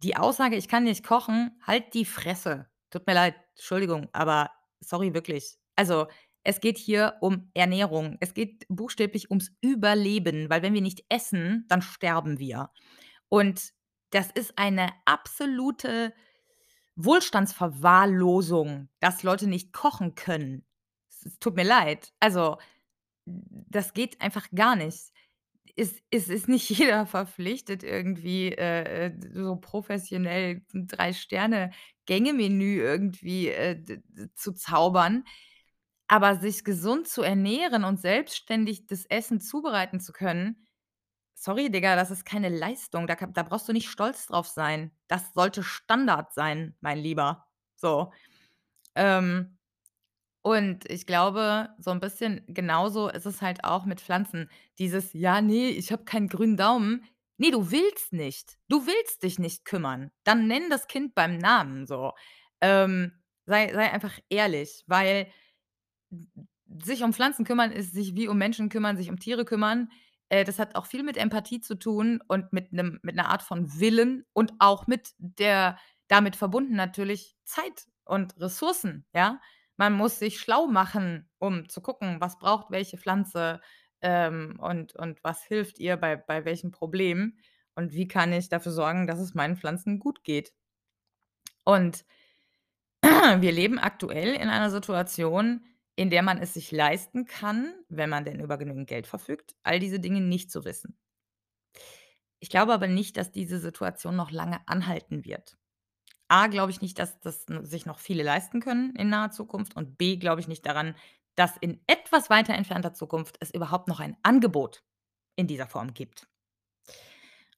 [0.02, 2.68] Die Aussage: „Ich kann nicht kochen“, halt die Fresse.
[2.90, 5.56] Tut mir leid, Entschuldigung, aber sorry, wirklich.
[5.76, 6.08] Also,
[6.44, 8.16] es geht hier um Ernährung.
[8.20, 12.70] Es geht buchstäblich ums Überleben, weil wenn wir nicht essen, dann sterben wir.
[13.28, 13.72] Und
[14.10, 16.12] das ist eine absolute
[16.96, 20.64] Wohlstandsverwahrlosung, dass Leute nicht kochen können.
[21.24, 22.12] Es tut mir leid.
[22.20, 22.58] Also,
[23.24, 25.12] das geht einfach gar nicht.
[25.76, 34.00] Es es ist nicht jeder verpflichtet, irgendwie, äh, so professionell Drei-Sterne-Gänge-Menü irgendwie, äh,
[34.34, 35.24] zu zaubern.
[36.08, 40.66] Aber sich gesund zu ernähren und selbstständig das Essen zubereiten zu können,
[41.42, 43.06] sorry, Digga, das ist keine Leistung.
[43.06, 44.92] Da da brauchst du nicht stolz drauf sein.
[45.08, 47.46] Das sollte Standard sein, mein Lieber.
[47.76, 48.12] So.
[48.96, 49.58] Ähm,
[50.42, 54.50] und ich glaube, so 'n bisschen genauso ist es halt auch mit Pflanzen.
[54.78, 57.04] Dieses: „Ja, ne, ich habe keinen grünen Daumen.“
[57.38, 58.58] Ne, du willst nicht.
[58.68, 60.10] Du willst dich nicht kümmern.
[60.24, 62.12] Dann nenn das Kind beim Namen so.
[62.60, 63.12] Ähm,
[63.46, 65.28] sei sei einfach ehrlich, weil
[66.84, 69.90] sich um Pflanzen kümmern ist sich wie um Menschen kümmern, sich um Tiere kümmern.
[70.32, 73.42] Äh, das hat auch viel mit Empathie zu tun und mit 'nem mit 'ner Art
[73.42, 79.40] von Willen und auch mit der damit verbunden natürlich Zeit und Ressourcen, ja?
[79.76, 83.60] Man muss sich schlau machen, um zu gucken, was braucht welche Pflanze,
[84.02, 87.36] ähm, und und was hilft ihr bei bei welchem Problem
[87.74, 90.52] und wie kann ich dafür sorgen, dass es meinen Pflanzen gut geht.
[91.66, 92.04] Und
[93.40, 95.64] wir leben aktuell in einer Situation,
[95.96, 99.78] in der man es sich leisten kann, wenn man denn über genügend Geld verfügt, all
[99.78, 100.98] diese Dinge nicht zu wissen.
[102.40, 105.56] Ich glaube aber nicht, dass diese Situation noch lange anhalten wird.
[106.28, 109.98] A, glaube ich nicht, dass das sich noch viele leisten können in naher Zukunft und
[109.98, 110.96] B, glaube ich nicht daran,
[111.34, 114.82] dass in etwas weiter entfernter Zukunft es überhaupt noch ein Angebot
[115.36, 116.26] in dieser Form gibt.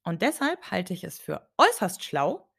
[0.03, 2.51] Und deshalb halte ich es für äußerst schlau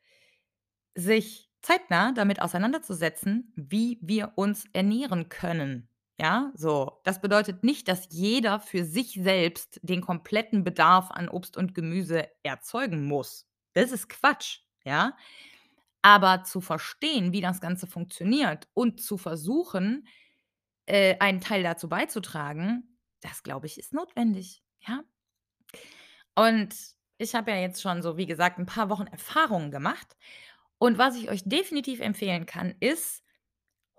[0.96, 7.02] sich zeitnah damit auseinanderzusetzen, wie wir uns ernähren können, ja, so.
[7.04, 12.30] Das bedeutet nicht, dass jeder für sich selbst den kompletten Bedarf an Obst und Gemüse
[12.44, 13.48] erzeugen muss.
[13.74, 15.18] Das ist Quatsch, ja?
[16.02, 20.08] Aber zu verstehen, wie das Ganze funktioniert und zu versuchen,
[20.88, 25.04] äh, einen Teil dazu beizutragen, das, glaube ich, ist notwendig, ja?
[26.36, 26.76] Und
[27.18, 30.16] ich habe ja jetzt schon so, wie gesagt, 'n paar Wochen Erfahrungen gemacht.
[30.86, 33.24] Und was ich euch definitiv empfehlen kann, ist: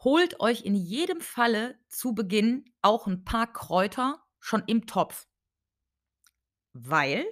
[0.05, 5.27] Holt euch in jedem Falle zu Beginn auch 'n paar Kräuter schon im Topf.
[6.75, 7.27] Weil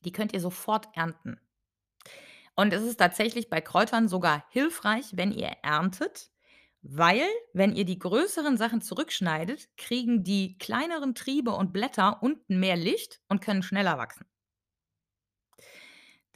[0.00, 1.40] die könnt ihr sofort ernten.
[2.54, 6.30] Und es ist tatsächlich bei Kräutern sogar hilfreich, wenn ihr erntet,
[6.82, 12.76] weil, wenn ihr die größeren Sachen zurückschneidet, kriegen die kleineren Triebe und Blätter unten mehr
[12.76, 14.26] Licht und können schneller wachsen.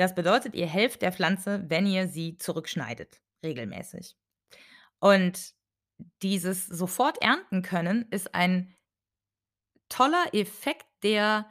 [0.01, 4.17] Das bedeutet, ihr helft der Pflanze, wenn ihr sie zurückschneidet, regelmäßig.
[4.99, 5.55] Und
[6.23, 8.75] dieses sofort ernten können ist ein
[9.91, 11.47] toller Effekt, der,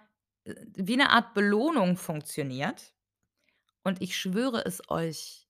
[0.46, 2.96] äh, wie 'ne Art Belohnung funktioniert.
[3.84, 5.48] Und ich schwöre es euch,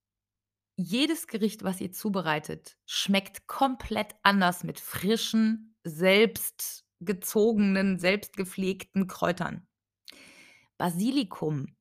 [0.77, 9.67] jedes Gericht, was ihr zubereitet, schmeckt komplett anders mit frischen, selbst gezogenen, selbst gepflegten Kräutern.
[10.79, 11.75] Basilikum,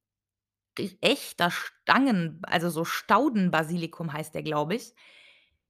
[1.02, 4.94] echter Stangen also so Staudenbasilikum heißt der, glaube ich.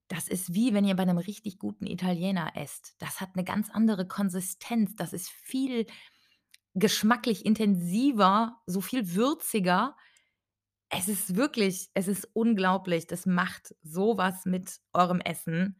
[0.08, 2.94] Das ist wie, wenn ihr bei 'nem richtig guten Italiener esst.
[3.00, 4.96] Das hat 'ne ganz andere Konsistenz.
[4.96, 5.86] Das ist viel
[6.74, 9.96] geschmacklich intensiver, so viel würziger.
[10.90, 13.06] Es ist wirklich es ist unglaublich.
[13.08, 15.78] Das macht so was mit eurem Essen.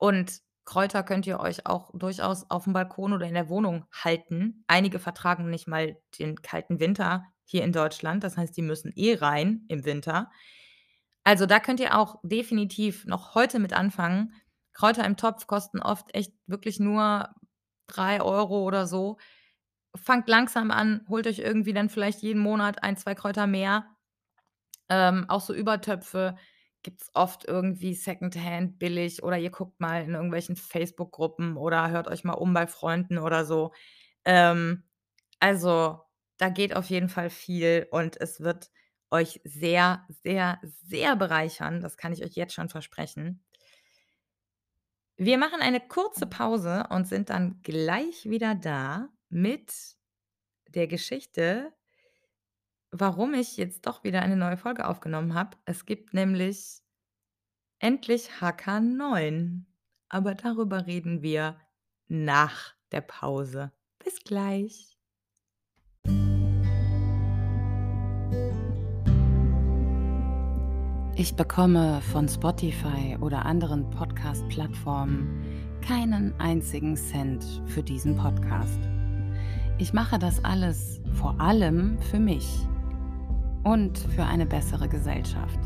[0.00, 4.64] Und Kräuter könnt ihr euch auch durchaus aufm Balkon oder in der Wohnung halten.
[4.68, 8.24] Einige vertragen nicht mal den kalten Winter hier in Deutschland.
[8.24, 10.30] Das heißt, die müssen eh rein im Winter.
[11.24, 14.32] Also, da könnt ihr auch definitiv noch heute mit anfangen.
[14.74, 17.30] Kräuter im Topf kosten oft echt wirklich nur
[17.88, 19.18] 3 € oder so.
[19.96, 23.86] Fangt langsam an, holt euch irgendwie dann vielleicht jeden Monat 1, 2 Kräuter mehr.
[24.88, 26.36] Ähm, auch so Übertöpfe
[26.82, 32.22] gibt's oft irgendwie secondhand billig oder ihr guckt mal in irgendwelchen Facebook-Gruppen oder hört euch
[32.22, 33.72] mal um bei Freunden oder so.
[34.24, 34.84] Ähm,
[35.40, 36.00] also,
[36.38, 38.70] da geht auf jeden Fall viel und es wird
[39.10, 41.80] euch sehr, sehr, sehr bereichern.
[41.80, 43.42] Das kann ich euch jetzt schon versprechen.
[45.16, 49.72] Wir machen eine kurze Pause und sind dann gleich wieder da mit
[50.68, 51.72] der Geschichte
[52.90, 55.56] warum ich jetzt doch wieder eine neue Folge aufgenommen habe.
[55.64, 56.82] Es gibt nämlich
[57.78, 59.64] endlich HK9,
[60.08, 61.60] aber darüber reden wir
[62.08, 63.72] nach der Pause.
[63.98, 64.95] Bis gleich.
[71.18, 75.42] Ich bekomme von Spotify oder anderen Podcast-Plattformen
[75.80, 78.78] keinen einzigen Cent für diesen Podcast.
[79.78, 82.46] Ich mache das alles vor allem für mich
[83.64, 85.58] und für eine bessere Gesellschaft.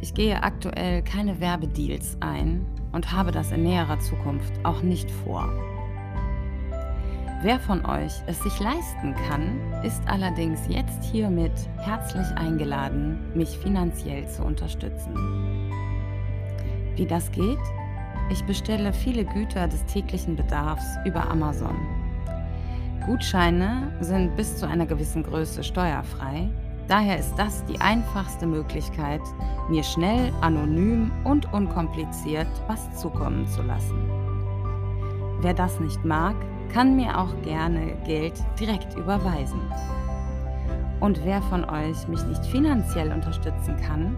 [0.00, 5.48] Ich gehe aktuell keine Werbedeals ein und habe das in näherer Zukunft auch nicht vor.
[7.42, 14.26] Wer von euch es sich leisten kann, ist allerdings jetzt hiermit herzlich eingeladen, mich finanziell
[14.26, 15.14] zu unterstützen.
[16.96, 17.58] Wie das geht?
[18.30, 21.76] Ich bestelle viele Güter des täglichen Bedarfs über Amazon.
[23.04, 26.48] Gutscheine sind bis zu einer gewissen Größe steuerfrei.
[26.88, 29.20] Daher ist das die einfachste Möglichkeit,
[29.68, 34.10] mir schnell, anonym und unkompliziert was zukommen zu lassen.
[35.42, 36.34] Wer das nicht mag,
[36.72, 39.60] kann mir auch gerne Geld direkt überweisen.
[41.00, 44.16] Und wer von euch mich nicht finanziell unterstützen kann,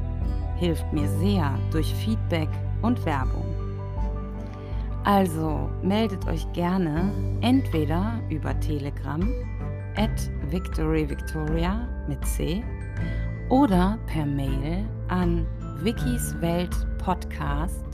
[0.56, 2.48] hilft mir sehr durch Feedback
[2.82, 3.44] und Werbung.
[5.04, 9.22] Also meldet euch gerne entweder über Telegram
[9.96, 12.62] at victoryvictoria mit C
[13.48, 15.46] oder per Mail an
[15.82, 17.84] wikisweltpodcast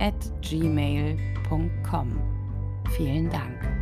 [0.00, 2.18] at gmail.com.
[2.96, 3.81] Vielen Dank.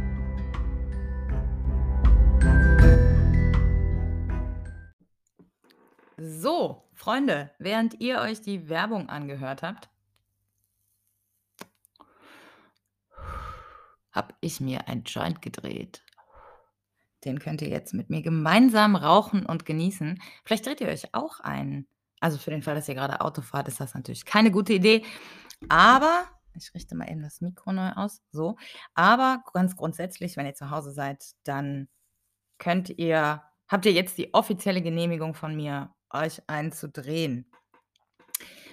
[6.50, 9.88] So, Freunde, während ihr euch die Werbung angehört habt,
[14.10, 16.02] habe ich mir ein Joint gedreht.
[17.24, 20.20] Den könnt ihr jetzt mit mir gemeinsam rauchen und genießen.
[20.44, 21.86] Vielleicht dreht ihr euch auch einen.
[22.18, 25.04] Also für den Fall, dass ihr gerade Auto fahrt, ist das natürlich keine gute Idee.
[25.68, 28.22] Aber ich richte mal eben das Mikro neu aus.
[28.32, 28.56] So.
[28.94, 31.88] Aber ganz grundsätzlich, wenn ihr zu Hause seid, dann
[32.58, 37.46] könnt ihr, habt ihr jetzt die offizielle Genehmigung von mir, euch einen zu drehen.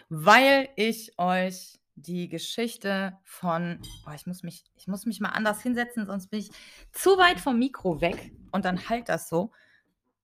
[0.09, 5.61] Weil ich euch die Geschichte von, oh, ich, muss mich, ich muss mich mal anders
[5.61, 6.51] hinsetzen, sonst bin ich
[6.91, 9.51] zu weit vom Mikro weg und dann halt das so.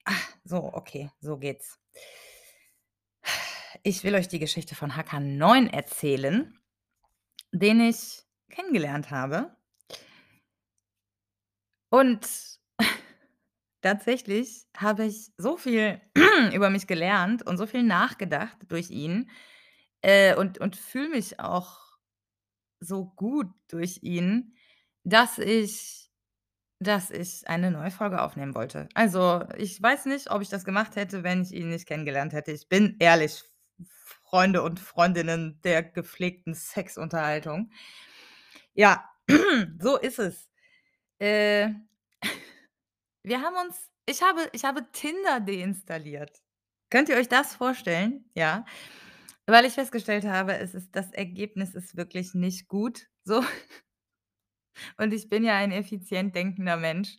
[0.05, 1.79] Ach, so, okay, so geht's.
[3.81, 6.57] Ich will euch die Geschichte von HK9 erzählen,
[7.51, 9.55] den ich kennengelernt habe.
[11.89, 12.27] Und
[13.83, 16.01] tatsächlich habe ich so viel
[16.55, 19.29] über mich gelernt und so viel nachgedacht durch ihn,
[20.03, 21.79] äh, und und fühle mich auch
[22.79, 24.55] so gut durch ihn,
[25.03, 26.09] dass ich
[26.79, 28.89] dass ich eine neue Folge aufnehmen wollte.
[28.95, 32.51] Also, ich weiß nicht, ob ich das gemacht hätte, wenn ich ihn nicht kennengelernt hätte.
[32.51, 33.43] Ich bin ehrlich,
[34.29, 37.71] Freunde und Freundinnen der gepflegten Sexunterhaltung.
[38.73, 39.09] Ja,
[39.79, 40.49] so ist es.
[41.19, 41.71] Äh,
[43.23, 46.41] wir haben uns ich habe ich habe Tinder deinstalliert.
[46.89, 48.25] Könnt ihr euch das vorstellen?
[48.35, 48.65] Ja.
[49.47, 53.43] Weil ich festgestellt habe, es ist das Ergebnis ist wirklich nicht gut, so.
[54.97, 57.17] Und ich bin ja ein effizient denkender Mensch.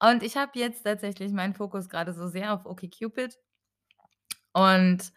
[0.00, 3.38] Und ich habe jetzt tatsächlich meinen Fokus grade so sehr auf OkCupid
[4.54, 5.12] und,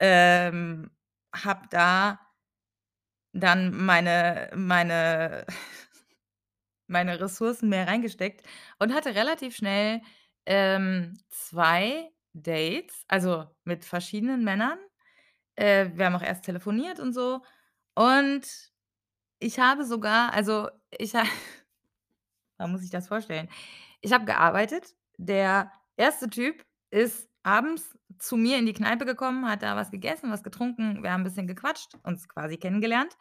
[0.00, 0.90] ähm,
[1.34, 2.20] habe da
[3.34, 5.44] dann meine meine
[6.88, 8.42] meine Ressourcen mehr reingesteckt
[8.78, 10.02] und hatte relativ schnell,
[10.46, 14.78] ähm, 2 Dates, also mit verschiedenen Männern.
[15.56, 17.42] Äh, wir haben auch erst telefoniert und so.
[17.96, 18.46] Und
[19.40, 20.68] ich habe sogar also,
[20.98, 21.24] ich ha
[22.58, 23.48] man muss sich das vorstellen.
[24.02, 24.94] Ich habe gearbeitet.
[25.18, 30.30] Der erste Typ ist abends zu mir in die Kneipe gekommen, hat da was gegessen,
[30.32, 31.02] was getrunken.
[31.02, 33.14] Wir haben 'n bisschen gequatscht, uns quasi kennengelernt.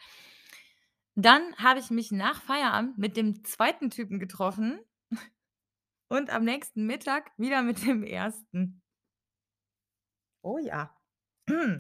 [1.17, 3.91] Dann habe ich mich nach Feierabend mit dem 2.
[3.91, 4.79] Typen getroffen
[6.09, 8.81] und am nächsten Mittag wieder mit dem 1.
[10.45, 10.89] Oh ja.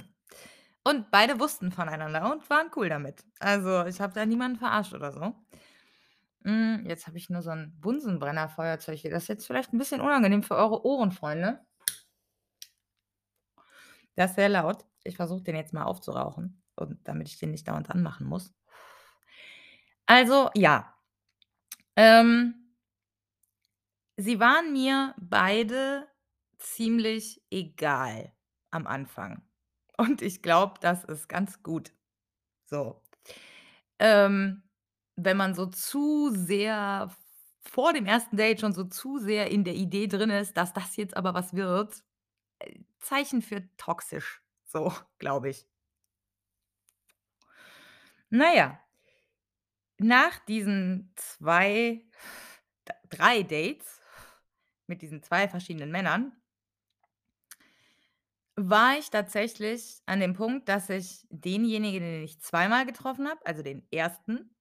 [0.85, 3.23] Und beide wussten voneinander und waren cool damit.
[3.39, 5.33] Also, ich habe da niemanden verarscht oder so.
[6.45, 9.11] Hm, jetzt habe ich nur so 'n Bunsenbrenner-Feuerzeug hier.
[9.11, 11.59] Das ist jetzt vielleicht 'n bisschen unangenehm für eure Ohren, Freunde.
[14.17, 14.85] Der ist sehr laut.
[15.03, 18.53] Ich versuche den jetzt mal aufzurauchen und damit ich den nicht dauernd anmachen muss.
[20.09, 20.93] Also, ja.
[21.97, 22.55] Ähm
[24.17, 26.07] sie waren mir beide
[26.59, 28.31] ziemlich egal
[28.71, 29.41] am Anfang.
[29.97, 31.91] Und ich glaube, das ist ganz gut
[32.65, 33.01] so.
[33.99, 34.63] Ähm,
[35.15, 37.15] wenn man so zu sehr
[37.63, 38.35] vor dem 1.
[38.37, 41.53] Date schon so zu sehr in der Idee drin ist, dass das jetzt aber was
[41.55, 42.03] wird,
[42.59, 45.65] äh, Zeichen für toxisch, so, glaube ich.
[48.31, 48.79] Na ja.
[49.99, 52.03] Nach diesen 2,
[52.87, 54.01] d 3 Dates
[54.87, 56.33] mit diesen 2 verschiedenen Männern
[58.55, 63.63] war ich tatsächlich an dem Punkt, dass ich denjenigen, den ich zweimal getroffen habe, also
[63.63, 64.51] den 1.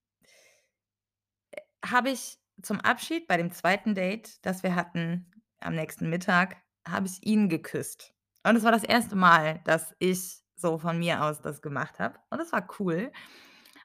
[1.52, 3.94] äh, habe ich zum Abschied bei dem 2.
[3.94, 5.30] Date, das wir hatten
[5.60, 6.56] am nächsten Mittag,
[6.86, 8.14] habe ich ihn geküsst.
[8.44, 9.14] Und es war das 1.
[9.14, 12.18] Mal, dass ich so von mir aus das gemacht habe.
[12.30, 13.12] Und das war cool.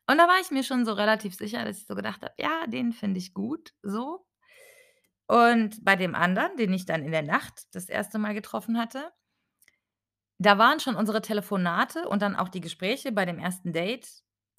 [0.10, 2.66] Und da war ich mir schon so relativ sicher, dass ich so gedacht habe: „Ja,
[2.68, 4.24] den finde ich gut“, so.
[5.30, 8.18] Und bei dem anderen, den ich dann in der Nacht das 1.
[8.18, 9.12] Mal getroffen hatte
[10.39, 13.72] da waren schon unsere Telefonate und dann auch die Gespräche bei dem 1.
[13.72, 14.08] Date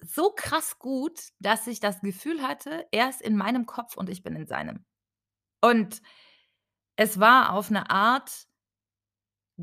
[0.01, 4.23] so krass gut, dass ich das Gefühl hatte, er ist in meinem Kopf und ich
[4.23, 4.85] bin in seinem.
[5.61, 6.01] Und
[6.97, 8.45] es war auf 'ne Art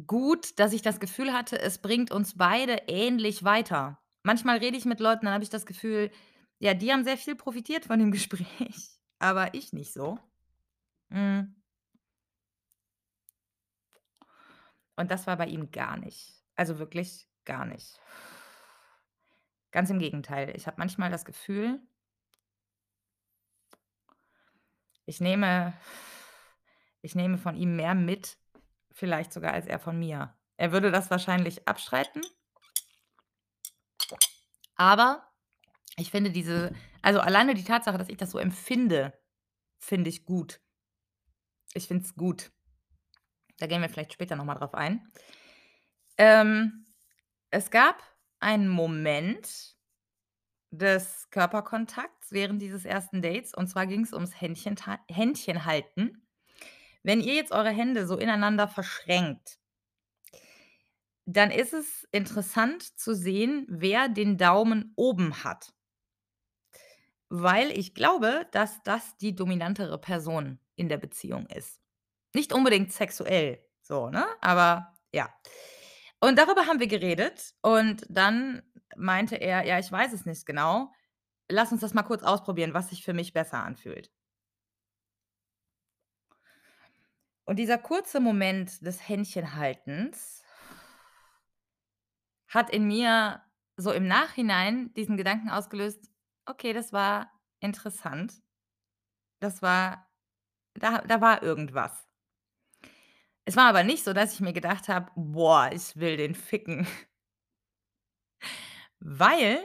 [0.06, 3.98] gut, dass ich das Gefühl hatte, es bringt uns beide ähnlich weiter.
[4.26, 6.10] Manchmal rede ich mit Leuten, dann habe ich das Gefühl,
[6.58, 10.18] ja, die haben sehr viel profitiert von dem Gespräch, aber ich nicht so.
[11.10, 11.54] Mhm.
[14.96, 16.42] Und das war bei ihm gar nicht.
[16.56, 18.00] Also, wirklich gar nicht.
[19.70, 20.56] Ganz im Gegenteil.
[20.56, 21.80] Ich habe manchmal das Gefühl
[25.06, 25.72] ich nehme
[27.00, 28.36] ich nehme von ihm mehr mit,
[28.90, 30.34] vielleicht sogar als er von mir.
[30.56, 32.22] Er würde das wahrscheinlich abstreiten.
[34.76, 35.32] Aber
[35.96, 36.72] ich finde diese
[37.06, 39.16] also, alleine die Tatsache, dass ich das so empfinde,
[39.78, 40.60] finde ich gut.
[41.72, 42.50] Ich finde es gut.
[43.58, 45.08] Da gehen wir vielleicht später noch mal drauf ein.
[46.18, 46.84] Ähm,
[47.50, 48.02] es gab
[48.40, 49.76] einen Moment
[50.72, 56.26] des Körperkontakts während dieses ersten Dates und zwar ging's ums Händchenta Händchenhalten.
[57.04, 59.60] Wenn ihr jetzt eure Hände so ineinander verschränkt
[61.26, 65.74] dann ist es interessant zu sehen, wer den Daumen oben hat.
[67.28, 71.80] Weil ich glaube, dass das die dominantere Person in der Beziehung ist.
[72.34, 75.34] Nicht unbedingt sexuell so, ne, aber ja.
[76.20, 78.62] Und darüber haben wir geredet und dann
[78.96, 80.92] meinte er: „Ja, ich weiß es nicht genau.
[81.50, 84.10] Lass uns das mal kurz ausprobieren, was sich für mich besser anfühlt.“
[87.44, 90.42] Und dieser kurze Moment des Händchenhaltens
[92.56, 93.42] hat in mir
[93.78, 96.10] so im Nachhinein diesen Gedanken ausgelöst:
[96.46, 97.30] „Okay, das war
[97.60, 98.34] interessant.“
[99.42, 100.08] Das war
[100.74, 102.04] da da war irgendwas.
[103.48, 106.86] Es war aber nicht so, dass ich mir gedacht habe: „Boah, ich will den ficken.“
[109.00, 109.58] Weil,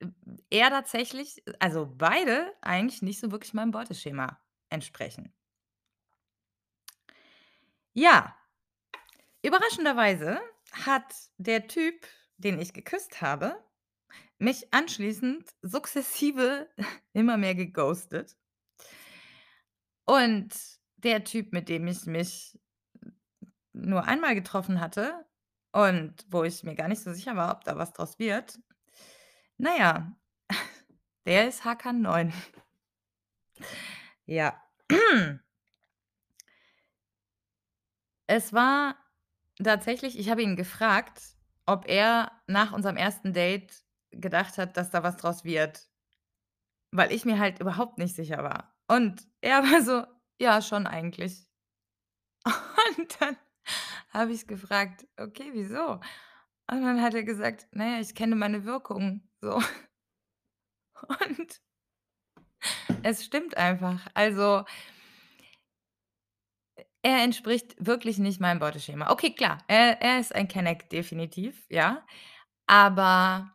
[0.00, 0.06] äh,
[0.50, 5.32] er tatsächlich also, beide eigentlich nicht so wirklich meinem Beuteschema entsprechen.
[7.96, 8.36] Ja.
[9.44, 10.40] Überraschenderweise
[10.84, 12.06] hat der Typ,
[12.36, 13.56] den ich geküsst habe,
[14.38, 16.68] mich anschließend sukzessive
[17.12, 18.36] immer mehr geghostet.
[20.04, 20.54] Und
[20.96, 22.58] der Typ, mit dem ich mich
[23.72, 25.26] nur einmal getroffen hatte
[25.72, 28.58] und wo ich mir gar nicht so sicher war, ob da was draus wird,
[29.58, 30.16] na ja,
[31.26, 32.32] der ist Hakan 9.
[34.26, 34.62] Ja.
[38.28, 38.96] Es war
[39.62, 41.22] tatsächlich ich habe ihn gefragt,
[41.66, 43.72] ob er nach unserem ersten Date
[44.10, 45.88] gedacht hat, dass da was draus wird.
[46.92, 48.74] Weil ich mir halt überhaupt nicht sicher war.
[48.88, 50.04] Und er war so:
[50.40, 51.46] „Ja, schon eigentlich.“
[52.98, 53.36] Und dann
[54.10, 55.92] habe ich gefragt: „Okay, wieso?“
[56.70, 59.60] Und dann hat er gesagt: „Na ja, ich kenne meine Wirkung“, so.
[61.08, 61.60] Und
[63.02, 64.06] es stimmt einfach.
[64.14, 64.64] Also
[67.06, 69.10] er entspricht wirklich nicht meinem Beuteschema.
[69.12, 72.04] Okay, klar, er er ist ein Kenneck, definitiv, ja,
[72.66, 73.54] aber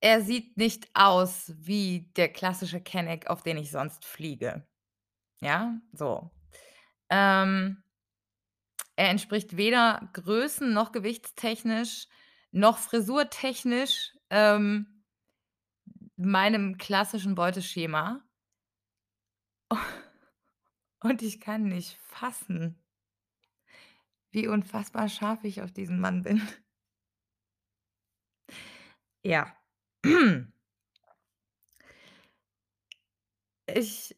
[0.00, 4.66] er sieht nicht aus wie der klassische Kenneck, auf den ich sonst fliege.
[5.40, 6.30] Ja, so.
[7.10, 7.82] Ähm
[8.96, 12.08] er entspricht weder größen noch gewichtstechnisch
[12.50, 15.04] noch frisurtechnisch, ähm,
[16.16, 18.22] meinem klassischen Beuteschema.
[21.00, 22.76] Und ich kann nicht fassen
[24.30, 26.42] wie unfassbar scharf ich auf diesen Mann bin.
[29.24, 29.52] Ja.
[33.66, 34.16] Ich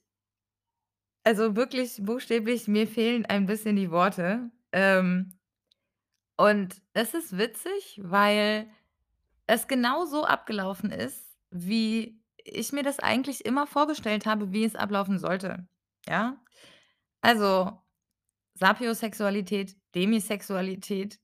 [1.24, 4.50] also, wirklich buchstäblich, mir fehlen ein bisschen die Worte.
[4.72, 5.38] Ähm
[6.36, 8.70] und es ist witzig, weil
[9.46, 14.76] es genau so abgelaufen ist, wie ich mir das eigentlich immer vorgestellt habe, wie es
[14.76, 15.68] ablaufen sollte,
[16.08, 16.36] ja?
[17.22, 17.82] Also,
[18.56, 21.20] Sapiosexualität, Demisexualität,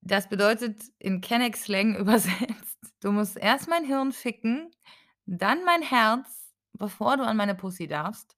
[0.00, 4.70] das bedeutet in Kenneck-Slang übersetzt: „Du musst erst mein Hirn ficken,
[5.26, 8.36] dann mein Herz, bevor du an meine Pussy darfst.“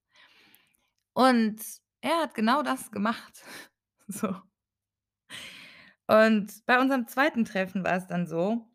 [1.17, 1.61] Und
[2.01, 3.43] er hat genau das gemacht,
[4.09, 4.35] so.
[6.07, 7.45] Und bei unserem 2.
[7.45, 8.67] Treffen war es dann so,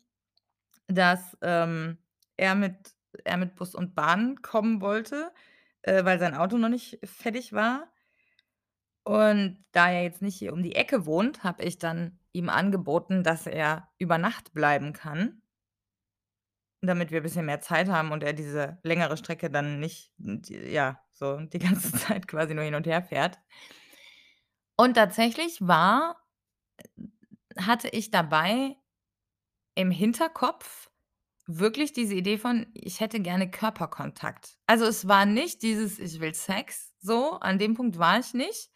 [0.88, 1.98] dass, ähm,
[2.36, 2.76] er mit
[3.24, 5.32] er mit Bus und Bahn kommen wollte,
[5.82, 7.92] äh, weil sein Auto noch nicht fertig war.
[9.04, 13.22] Und da er jetzt nicht hier um die Ecke wohnt, habe ich dann ihm angeboten,
[13.22, 15.40] dass er über Nacht bleiben kann
[16.82, 20.12] damit wir bisschen mehr Zeit haben und er diese längere Strecke dann nicht
[20.48, 23.38] ja, so die ganze Zeit quasi nur hin und her fährt.
[24.76, 26.16] Und tatsächlich war
[27.58, 28.76] hatte ich dabei
[29.74, 30.89] im Hinterkopf
[31.58, 34.58] wirklich diese Idee von, ich hätte gerne Körperkontakt.
[34.66, 38.70] Also, es war nicht dieses: „Ich will Sex“, so, an dem Punkt war ich nicht.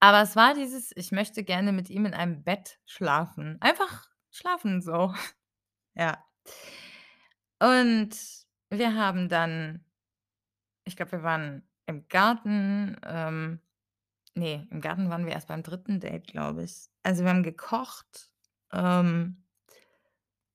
[0.00, 4.80] Aber es war dieses: „Ich möchte gerne mit ihm in einem Bett schlafen.“ Einfach schlafen
[4.80, 5.14] so,
[5.96, 6.24] ja.
[7.62, 8.10] Und
[8.70, 9.84] wir haben dann
[10.86, 13.60] ich glaube, wir waren im Garten, ähm
[14.36, 16.00] ne, im Garten waren wir erst beim 3.
[16.00, 16.88] Date, glaube ich.
[17.02, 18.30] Also, wir haben gekocht,
[18.72, 19.44] ähm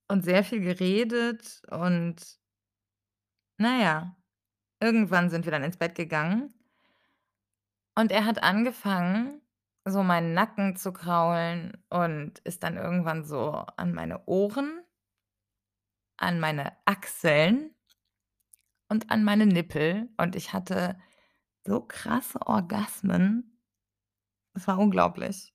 [0.07, 2.15] und sehr viel geredet und
[3.57, 4.15] na ja,
[4.79, 6.53] irgendwann sind wir dann ins Bett gegangen.
[7.97, 9.41] Und er hat angefangen,
[9.85, 14.85] so meinen Nacken zu kraulen und ist dann irgendwann so an meine Ohren
[16.17, 17.73] an meine Achseln
[18.89, 20.97] und an meine Nippel und ich hatte
[21.65, 23.59] so krasse Orgasmen.
[24.53, 25.53] Es war unglaublich.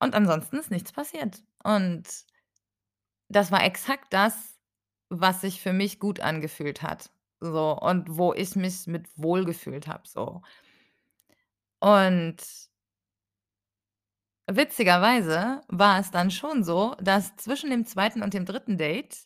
[0.00, 1.44] Und ansonsten ist nichts passiert.
[1.62, 2.26] Und
[3.32, 4.58] das war exakt das,
[5.10, 7.10] was sich für mich gut angefühlt hat,
[7.40, 10.42] so und wo ich mich mit wohlgefühlt habe, so.
[11.82, 12.38] Und
[14.50, 18.22] witzigerweise war es dann schon so, dass zwischen dem 2.
[18.22, 18.76] und dem 3.
[18.76, 19.24] Date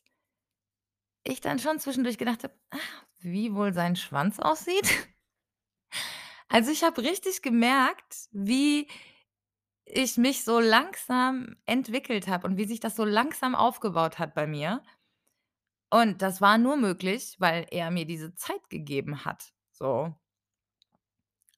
[1.29, 2.77] ich dann schon zwischendurch gedacht habe: „Ah,
[3.21, 4.89] wie wohl sein Schwanz aussieht?“
[6.51, 8.87] Also, ich habe richtig gemerkt, wie
[9.87, 14.47] ich mich so langsam entwickelt habe und wie sich das so langsam aufgebaut hat bei
[14.47, 14.83] mir.
[15.91, 20.15] Und das war nur möglich, weil er mir diese Zeit gegeben hat, so.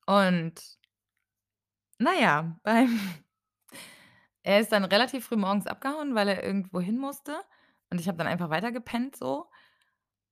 [0.07, 0.55] Und
[1.99, 3.01] na ja, beim
[4.43, 7.39] er ist dann relativ früh morgens abgehauen, weil er irgendwo hin musste
[7.91, 9.51] und ich habe dann einfach weiter gepennt so.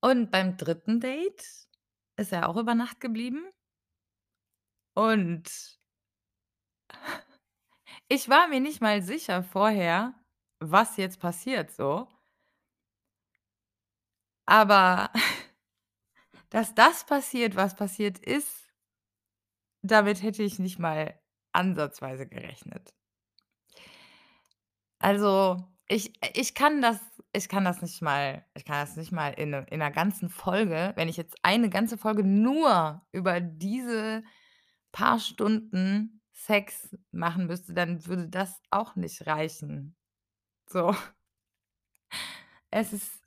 [0.00, 0.98] Und beim 3.
[0.98, 1.44] Date
[2.16, 3.44] ist er auch über Nacht geblieben.
[4.94, 5.78] Und
[8.08, 10.14] ich war mir nicht mal sicher vorher,
[10.60, 12.08] was jetzt passiert so.
[14.48, 15.10] Aber
[16.50, 18.66] dass das passiert, was passiert ist
[19.84, 21.14] damit hätte ich nicht mal
[21.52, 22.92] ansatzweise gerechnet.
[25.00, 26.98] Also, ich ich kann das
[27.32, 30.92] ich kann das nicht mal ich kann das nicht mal in in 'ner ganzen Folge
[30.96, 34.22] wenn ich jetzt eine ganze Folge nur über diese
[34.92, 39.96] paar Stunden Sex machen müsste, dann würde das auch nicht reichen.
[40.68, 40.94] So.
[42.70, 43.22] Es ist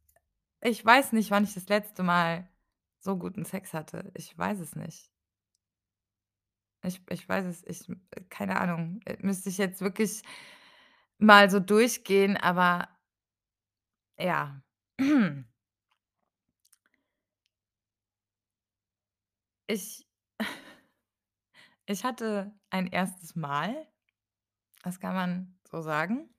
[0.62, 2.50] ich weiß nicht, wann ich das letzte Mal
[3.00, 4.12] so guten Sex hatte.
[4.16, 5.10] Ich weiß es nicht.
[6.84, 7.88] Ich ich weiß es ich
[8.30, 10.22] keine Ahnung, äh, müsste ich jetzt wirklich
[11.18, 12.88] mal so durchgehen, aber
[14.18, 14.62] ja.
[19.70, 20.04] Ich
[21.90, 23.36] ich hatte ein 1.
[23.36, 23.88] Mal,
[24.84, 26.30] das kann man so sagen.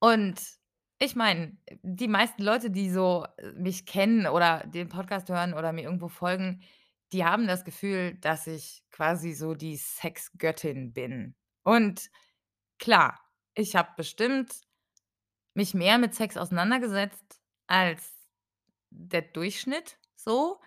[0.00, 0.40] Und
[0.98, 5.72] ich meine, die meisten Leute, die so, äh, mich kennen oder den Podcast hören oder
[5.72, 6.62] mir irgendwo folgen,
[7.12, 11.36] die haben das Gefühl, dass ich quasi so die Sexgöttin bin.
[11.62, 12.10] Und
[12.78, 13.20] klar,
[13.54, 14.52] ich habe bestimmt
[15.54, 18.12] mich mehr mit Sex auseinandergesetzt als
[18.90, 20.60] der Durchschnitt so.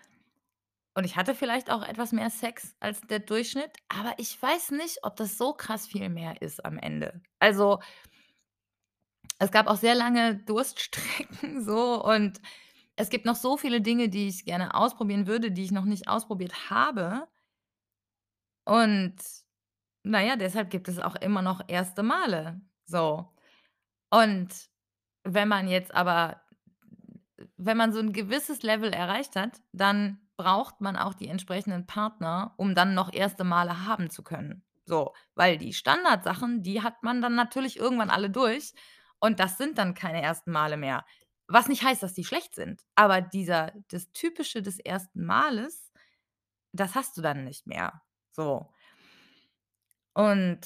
[0.98, 5.04] Und ich hatte vielleicht auch etwas mehr Sex als der Durchschnitt, aber ich weiß nicht,
[5.04, 7.20] ob das so krass viel mehr ist am Ende.
[7.38, 7.78] Also
[9.40, 12.40] es gab auch sehr lange Durststrecken so und
[12.96, 16.08] es gibt noch so viele Dinge, die ich gerne ausprobieren würde, die ich noch nicht
[16.08, 17.28] ausprobiert habe.
[18.66, 19.14] Und
[20.04, 22.02] na ja, deshalb gibt es auch immer noch 1.
[22.02, 23.28] Male, so.
[24.10, 24.48] Und
[25.24, 26.42] wenn man jetzt aber
[27.58, 32.54] wenn man so 'n gewisses Level erreicht hat, dann braucht man auch die entsprechenden Partner,
[32.56, 33.38] um dann noch 1.
[33.40, 35.14] Male haben zu können, so.
[35.34, 38.72] Weil die Standardsachen, die hat man dann natürlich irgendwann alle durch
[39.20, 40.46] und das sind dann keine 1.
[40.46, 41.04] Male mehr.
[41.48, 45.10] Was nicht heißt, dass die schlecht sind, aber dieser das Typische des 1.
[45.14, 45.92] Males,
[46.72, 48.72] das hast du dann nicht mehr, so.
[50.14, 50.60] Und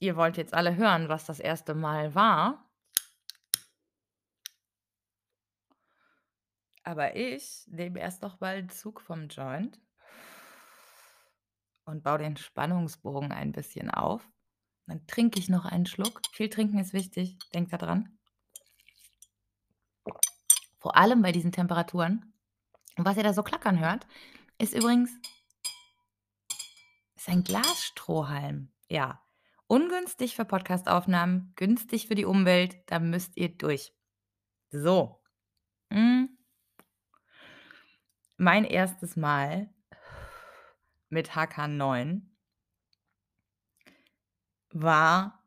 [0.00, 1.74] ihr wollt jetzt alle hören, was das 1.
[1.74, 2.69] Mal war.
[6.82, 9.80] Aber ich nehme erst noch mal 'n Zug vom Joint
[11.84, 14.28] und baue den Spannungsbogen ein bisschen auf.
[14.86, 16.20] Dann trinke ich noch einen Schluck.
[16.32, 18.18] Viel trinken ist wichtig, denkt da dran.
[20.78, 22.32] Vor allem bei diesen Temperaturen.
[22.96, 24.06] Und was ihr da so klackern hört,
[24.58, 25.10] ist übrigens
[27.14, 28.72] ist ein Glasstrohhalm.
[28.88, 29.22] Ja,
[29.66, 33.92] ungünstig für Podcastaufnahmen, günstig für die Umwelt, da müsst ihr durch.
[34.70, 35.19] So.
[38.42, 39.16] Mein 1.
[39.16, 39.68] Mal
[41.10, 42.34] mit HK 9
[44.70, 45.44] war,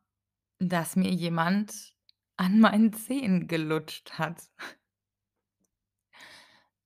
[0.60, 1.96] dass mir jemand
[2.38, 4.44] an meinen Zehen gelutscht hat.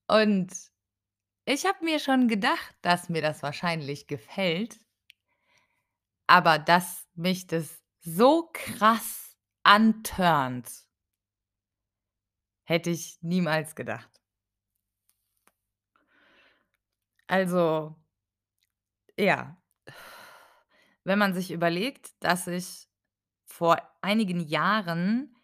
[0.07, 0.53] Und
[1.43, 4.79] ich habe mir schon gedacht, dass mir das wahrscheinlich gefällt
[6.27, 10.69] aber dass mich das so krass antörnt
[12.63, 14.16] hätte ich niemals gedacht.
[17.27, 17.95] Also
[19.17, 19.57] ja.
[21.03, 22.87] Wenn man sich überlegt, dass ich
[23.45, 25.35] vor einigen Jahren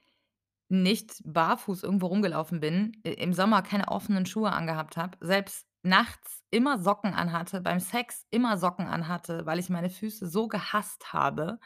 [0.69, 6.79] nicht barfuß irgendwo rumgelaufen bin, im Sommer keine offenen Schuhe angehabt habe, selbst nachts immer
[6.79, 11.59] Socken anhatte, beim Sex immer Socken anhatte, weil ich meine Füße so gehasst habe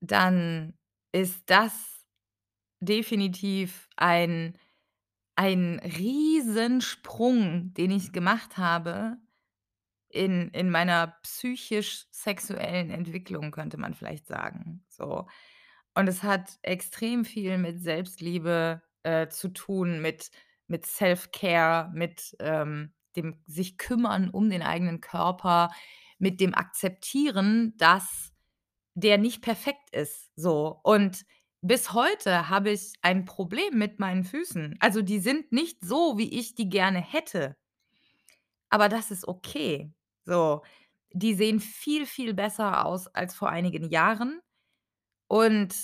[0.00, 0.74] dann
[1.12, 1.72] ist das
[2.80, 4.58] definitiv ein
[5.36, 9.18] ein Riesensprung, den ich gemacht habe
[10.10, 15.26] in in meiner psychisch-sexuellen Entwicklung, könnte man vielleicht sagen, so.
[15.94, 20.30] Und es hat extrem viel mit Selbstliebe, äh, zu tun, mit
[20.68, 25.70] mit Self-Care, mit, ähm, dem sich Kümmern um den eigenen Körper,
[26.18, 28.32] mit dem Akzeptieren, dass
[28.94, 30.80] der nicht perfekt ist, so.
[30.84, 31.24] Und
[31.66, 34.76] bis heute habe ich ein Problem mit meinen Füßen.
[34.80, 37.56] Also, die sind nicht so, wie ich die gerne hätte.
[38.70, 39.92] Aber das ist okay,
[40.24, 40.62] so.
[41.12, 44.40] Die sehen viel, viel besser aus als vor einigen Jahren
[45.28, 45.74] und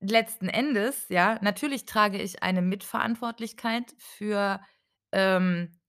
[0.00, 4.60] letzten Endes, ja, natürlich trage ich eine Mitverantwortlichkeit für,
[5.12, 5.80] ähm,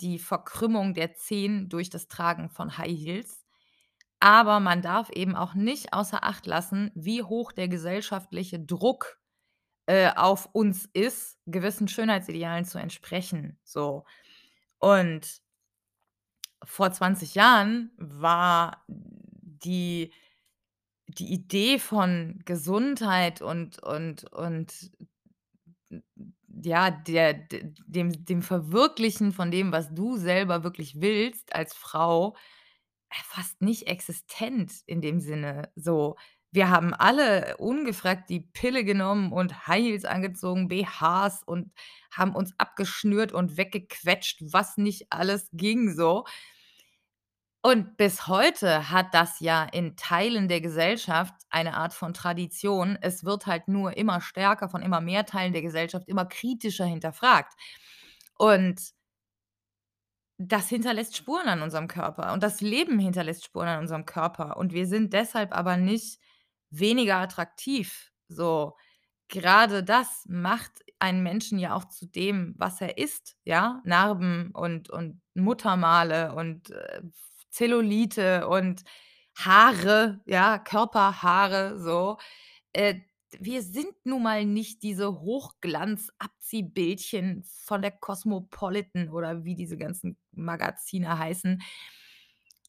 [0.00, 3.45] die Verkrümmung der Zehen durch das Tragen von High Heels,
[4.26, 9.20] aber man darf eben auch nicht außer Acht lassen, wie hoch der gesellschaftliche Druck,
[9.86, 14.04] äh, auf uns ist, gewissen Schönheitsidealen zu entsprechen, so.
[14.78, 15.40] Und
[16.64, 20.12] vor 20 Jahren war die
[21.08, 24.90] die Idee von Gesundheit und und und
[26.62, 27.34] ja, der
[27.86, 32.36] dem dem Verwirklichen von dem, was du selber wirklich willst als Frau,
[33.24, 36.16] fast nicht existent in dem Sinne, so.
[36.52, 41.70] Wir haben alle ungefragt die Pille genommen und High Heels angezogen, BHs und
[42.10, 46.24] haben uns abgeschnürt und weggequetscht, was nicht alles ging, so.
[47.62, 52.96] Und bis heute hat das ja in Teilen der Gesellschaft eine Art von Tradition.
[53.00, 57.54] Es wird halt nur immer stärker von immer mehr Teilen der Gesellschaft immer kritischer hinterfragt.
[58.38, 58.80] Und
[60.38, 64.72] das hinterlässt Spuren an unserem Körper und das Leben hinterlässt Spuren an unserem Körper und
[64.72, 66.20] wir sind deshalb aber nicht
[66.70, 68.76] weniger attraktiv, so.
[69.28, 73.80] Grade das macht einen Menschen ja auch zu dem, was er ist, ja?
[73.84, 77.02] Narben und und Muttermale und, äh,
[77.50, 78.84] Zellulite und
[79.36, 82.18] Haare, ja, Körperhaare, so.
[82.74, 83.00] Äh,
[83.40, 91.18] wir sind nun mal nicht diese Hochglanz-Abziehbildchen von der Cosmopolitan oder wie diese ganzen Magazine
[91.18, 91.62] heißen.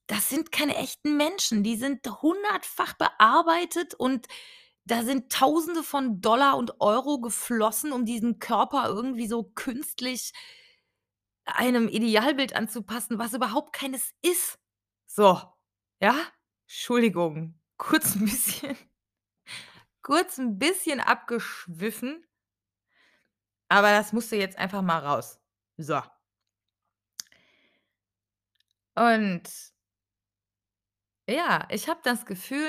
[0.08, 4.28] Das sind keine echten Menschen, die sind hundertfach bearbeitet und
[4.86, 10.32] da sind Tausende von Dollar und Euro geflossen, um diesen Körper irgendwie so künstlich
[11.46, 14.60] einem Idealbild anzupassen, was überhaupt keines ist.
[15.08, 15.40] So,
[16.02, 16.16] ja?
[16.68, 18.78] Entschuldigung, kurz 'n bisschen
[20.08, 22.24] kurz 'n bisschen abgeschwiffen
[23.70, 25.40] aber das musste jetzt einfach mal raus.
[25.78, 26.02] So.
[28.98, 29.48] Und
[31.30, 32.68] ja, ich habe das Gefühl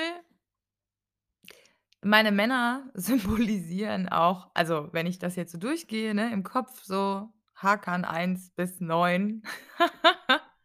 [2.02, 7.28] meine Männer symbolisieren auch also, wenn ich das jetzt so durchgehe, ne, im Kopf so
[7.56, 9.42] Hakan 1 bis 9.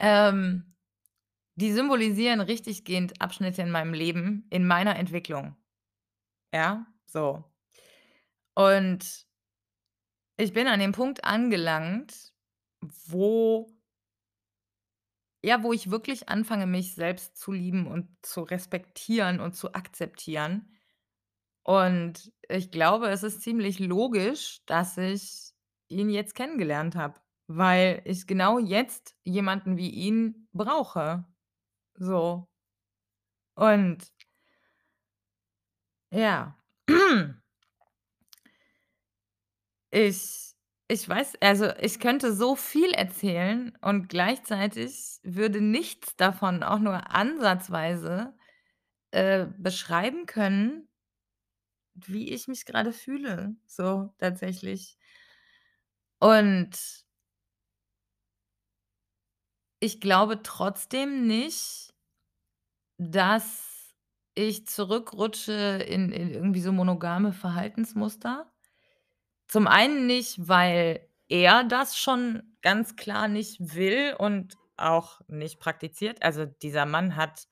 [0.00, 0.73] Ähm,
[1.56, 5.56] die symbolisieren richtiggehend Abschnitte in meinem Leben, in meiner Entwicklung.
[6.52, 7.44] Ja, so.
[8.54, 9.26] Und
[10.36, 12.32] ich bin an dem Punkt angelangt,
[13.06, 13.68] wo
[15.44, 20.72] ja, wo ich wirklich anfange, mich selbst zu lieben und zu respektieren und zu akzeptieren.
[21.62, 25.52] Und ich glaube, es ist ziemlich logisch, dass ich
[25.88, 31.26] ihn jetzt kennengelernt habe, weil ich genau jetzt jemanden wie ihn brauche,
[31.98, 32.46] so.
[33.56, 34.10] Und
[36.12, 36.54] ja.
[39.92, 40.40] Ich
[40.88, 47.10] ich weiß also, ich könnte so viel erzählen und gleichzeitig würde nichts davon auch nur
[47.14, 48.34] ansatzweise,
[49.12, 50.88] äh, beschreiben können
[51.96, 54.94] wie ich mich grade fühle, so tatsächlich.
[56.22, 57.03] Und
[59.84, 61.92] ich glaube trotzdem nicht
[62.98, 63.94] dass
[64.34, 68.50] ich zurückrutsche in in irgendwie so monogame Verhaltensmuster.
[69.48, 76.22] Zum einen nicht, weil er das schon ganz klar nicht will und auch nicht praktiziert.
[76.22, 77.46] Also, dieser Mann hat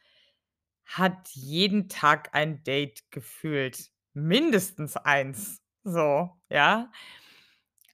[0.87, 6.91] hat jeden Tag ein Date gefühlt, mindestens eins, so, ja?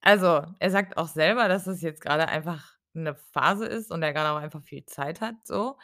[0.03, 4.13] Also, er sagt auch selber, dass es jetzt grade einfach 'ne Phase ist und er
[4.13, 5.79] grade auch einfach viel Zeit hat so.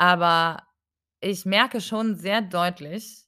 [0.00, 0.62] Aber
[1.20, 3.24] ich merke schon sehr deutlich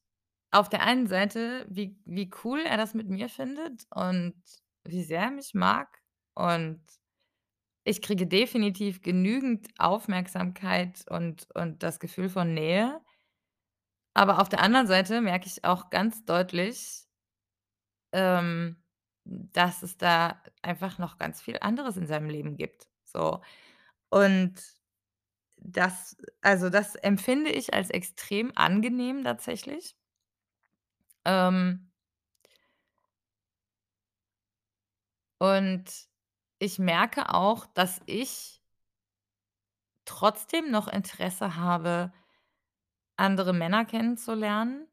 [0.52, 4.34] auf der einen Seite, wie wie cool er das mit mir findet und
[4.84, 5.88] wie sehr er mich mag
[6.34, 6.80] und
[7.84, 13.00] ich kriege definitiv genügend Aufmerksamkeit und und das Gefühl von Nähe.
[14.16, 17.04] Aber auf der anderen Seite merke ich auch ganz deutlich
[18.12, 18.79] ähm,
[19.24, 23.40] dass es da einfach noch ganz viel anderes in seinem Leben gibt, so.
[24.10, 24.54] Und
[25.58, 29.94] das also, das empfinde ich als extrem angenehm tatsächlich.
[31.24, 31.90] Ähm
[35.40, 35.84] und
[36.58, 38.60] ich merke auch, dass ich
[40.04, 42.12] trotzdem noch Interesse habe,
[43.16, 44.86] andere Männer kennenzulernen,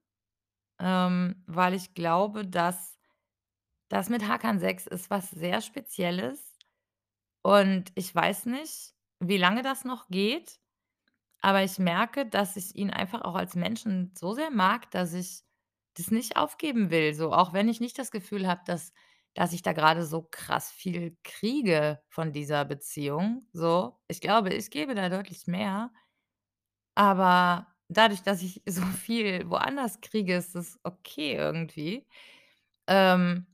[0.79, 2.96] ähm, weil ich glaube, dass
[3.89, 6.57] das mit Hakan 6 ist was sehr Spezielles.
[7.43, 10.59] Und ich weiß nicht, wie lange das noch geht,
[11.41, 15.43] aber ich merke, dass ich ihn einfach auch als Menschen so sehr mag, dass ich
[15.95, 17.33] das nicht aufgeben will, so.
[17.33, 18.93] Auch wenn ich nicht das Gefühl habe, dass
[19.35, 23.99] dass ich da grade so krass viel kriege von dieser Beziehung, so.
[24.07, 25.91] Ich glaube, ich gebe da deutlich mehr.
[26.95, 32.07] Aber dadurch, dass ich so viel woanders kriege, ist das okay irgendwie.
[32.87, 33.47] Ähm,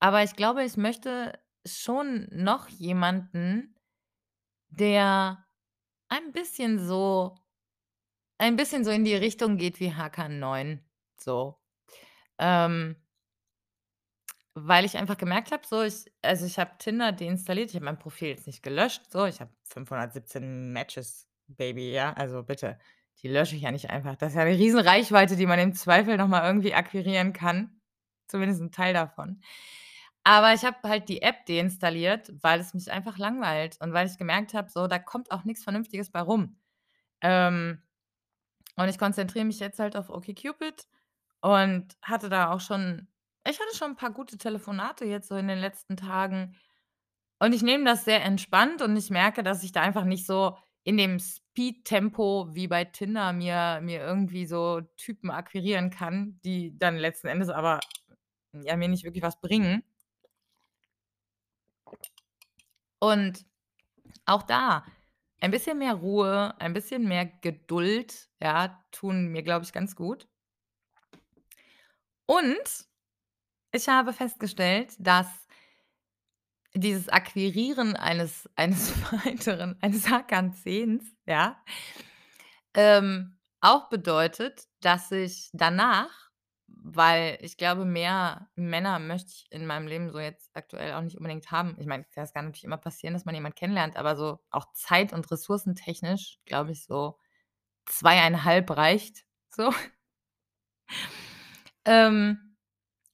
[0.00, 3.74] aber ich glaube, ich möchte schon noch jemanden,
[4.70, 5.46] der
[6.08, 7.36] ein bisschen so
[8.38, 10.80] ein bisschen so in die Richtung geht wie Hakan 9,
[11.18, 11.58] so.
[12.38, 12.96] Ähm
[14.56, 17.70] weil ich einfach gemerkt habe, so ich also, ich habe Tinder deinstalliert.
[17.70, 19.24] Ich habe mein Profil jetzt nicht gelöscht, so.
[19.26, 22.12] Ich habe 517 Matches, Baby, ja?
[22.14, 22.78] Also, bitte,
[23.22, 24.16] die lösche ich ja nicht einfach.
[24.16, 27.80] Das ist ja 'ne Riesenreichweite, die man im Zweifel noch mal irgendwie akquirieren kann,
[28.28, 29.40] zumindest 'n Teil davon.
[30.26, 34.18] Aber ich habe halt die App deinstalliert, weil es mich einfach langweilt und weil ich
[34.18, 36.58] gemerkt habe, so, da kommt auch nix Vernünftiges bei rum.
[37.22, 37.82] Ähm,
[38.76, 40.86] und ich konzentriere mich jetzt halt auf OkCupid
[41.42, 43.08] und hatte da auch schon
[43.48, 46.56] ich hatte schon 'n paar gute Telefonate jetzt so in den letzten Tagen.
[47.40, 50.56] Und ich nehme das sehr entspannt und ich merke, dass ich da einfach nicht so
[50.84, 56.96] in dem Speed-Tempo wie bei Tinder mir mir irgendwie so Typen akquirieren kann, die dann
[56.98, 57.80] letzten Endes aber,
[58.54, 59.82] ja, mir nicht wirklich was bringen.
[63.00, 63.44] Und
[64.26, 64.84] auch da
[65.40, 70.28] ein bisschen mehr Ruhe, ein bisschen mehr Geduld, ja, tun mir, glaube ich, ganz gut.
[72.26, 72.86] Und
[73.72, 75.26] ich habe festgestellt, dass
[76.74, 81.60] dieses Akquirieren eines eines weiteren eines Hakan 10, ja,
[82.74, 86.29] ähm, auch bedeutet, dass ich danach
[86.82, 91.16] weil ich glaube, mehr Männer möchte ich in meinem Leben so jetzt aktuell auch nicht
[91.16, 91.76] unbedingt haben.
[91.78, 95.12] Ich meine, es kann natürlich immer passieren, dass man jemanden kennenlernt, aber so auch zeit
[95.12, 97.18] und ressourcentechnisch, glaube ich, so
[97.88, 99.72] 2,5 reicht, so.
[101.86, 102.56] Ähm,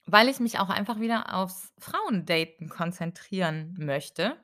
[0.06, 4.36] weil ich mich auch einfach wieder aufs Frauendaten konzentrieren möchte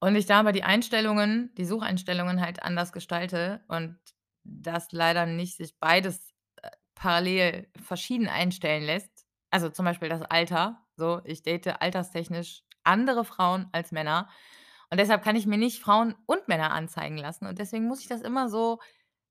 [0.00, 3.98] und ich da aber die Einstellungen die Sucheinstellungen halt anders gestalte und
[4.44, 6.34] das leider nicht sich beides,
[6.98, 9.26] parallel verschieden einstellen lässt.
[9.50, 11.20] Also, zum Beispiel das Alter, so.
[11.24, 14.28] Ich date alterstechnisch andere Frauen als Männer
[14.90, 18.08] und deshalb kann ich mir nicht Frauen und Männer anzeigen lassen und deswegen muss ich
[18.08, 18.80] das immer so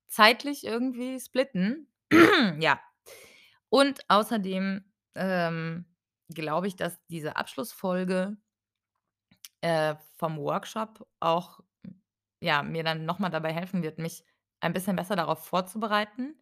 [0.08, 1.90] zeitlich irgendwie splitten.
[2.60, 2.80] Ja.
[3.70, 5.86] Und außerdem, ähm,
[6.34, 8.38] glaube ich, dass diese Abschlussfolge
[9.62, 11.60] äh, vom Workshop auch,
[12.42, 14.24] ja, mir dann noch mal dabei helfen wird, mich
[14.62, 16.36] ein bisschen besser darauf vorzubereiten.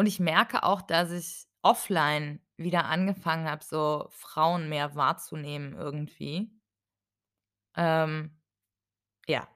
[0.00, 6.50] Und ich merke auch, dass ich offline wieder angefangen habe, so Frauen mehr wahrzunehmen irgendwie.
[7.76, 8.34] Ähm,
[9.26, 9.46] ja,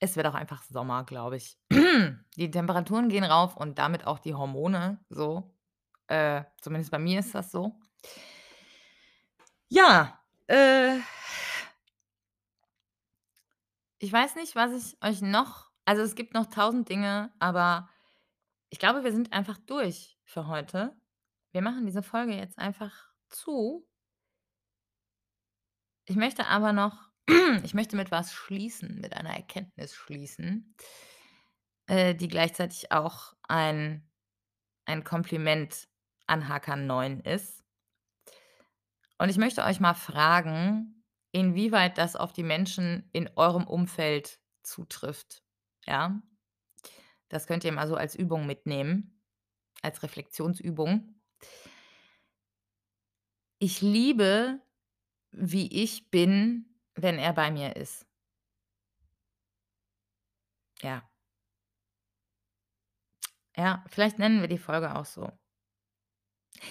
[0.00, 1.56] es wird auch einfach Sommer, glaube ich.
[1.70, 5.54] Die Temperaturen gehen rauf und damit auch die Hormone so.
[6.08, 7.78] Äh, zumindest bei mir ist das so.
[9.68, 10.18] Ja,
[10.48, 10.96] äh
[14.00, 17.88] ich weiß nicht, was ich euch noch also, es gibt noch 1.000 Dinge, aber
[18.76, 20.94] ich glaube, wir sind einfach durch für heute.
[21.52, 22.92] Wir machen diese Folge jetzt einfach
[23.30, 23.88] zu.
[26.04, 27.08] Ich möchte aber noch
[27.64, 30.76] ich möchte mit was schließen, mit einer Erkenntnis schließen.
[31.86, 34.06] äh, die gleichzeitig auch ein
[34.84, 35.88] ein Kompliment
[36.26, 37.64] an Hakan 9 ist.
[39.16, 41.02] Und ich möchte euch mal fragen,
[41.32, 45.42] inwieweit das auf die Menschen in eurem Umfeld zutrifft,
[45.86, 46.20] ja?
[47.28, 49.20] Das könnt ihr mal so als Übung mitnehmen,
[49.82, 51.20] als Reflexionsübung.
[53.58, 54.60] Ich liebe,
[55.32, 58.06] wie ich bin, wenn er bei mir ist.
[60.82, 61.08] Ja.
[63.56, 65.32] Ja, vielleicht nennen wir die Folge auch so.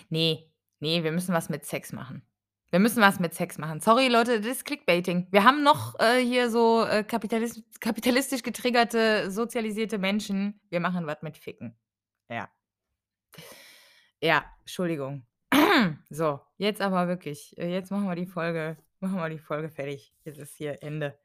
[0.10, 2.26] Ne, ne, wir müssen was mit Sex machen.
[2.72, 3.80] Wir müssen was mit Sex machen.
[3.80, 5.28] Sorry, Leute, das ist Clickbaiting.
[5.32, 10.59] Wir haben noch, äh, hier so, äh, kapitalis kapitalistisch getriggerte, sozialisierte Menschen.
[10.70, 11.78] Wir machen was mit Ficken.
[12.30, 12.49] Ja.
[14.22, 15.26] Ja, Entschuldigung.
[16.09, 17.57] So, jetzt aber wirklich.
[17.57, 20.13] Äh, jetzt machen wir die Folge machen wir die Folge fertig.
[20.24, 21.18] Jetzt ist hier Ende.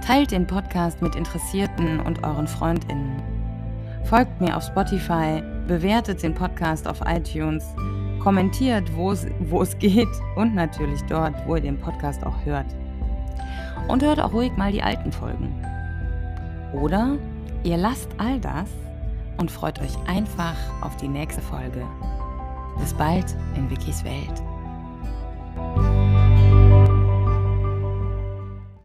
[0.00, 3.35] Teilt den Podcast mit Interessierten und euren Freundinnen.
[4.08, 7.64] Folgt mir auf Spotify, bewertet den Podcast auf iTunes,
[8.20, 12.66] kommentiert, wo es, geht und natürlich dort, wo ihr den Podcast auch hört.
[13.88, 15.60] Und hört auch ruhig mal die alten Folgen.
[16.72, 17.16] Oder
[17.64, 18.70] ihr lasst all das
[19.38, 21.84] und freut euch einfach auf die nächste Folge.
[22.78, 24.45] Bis bald in Wikis Welt.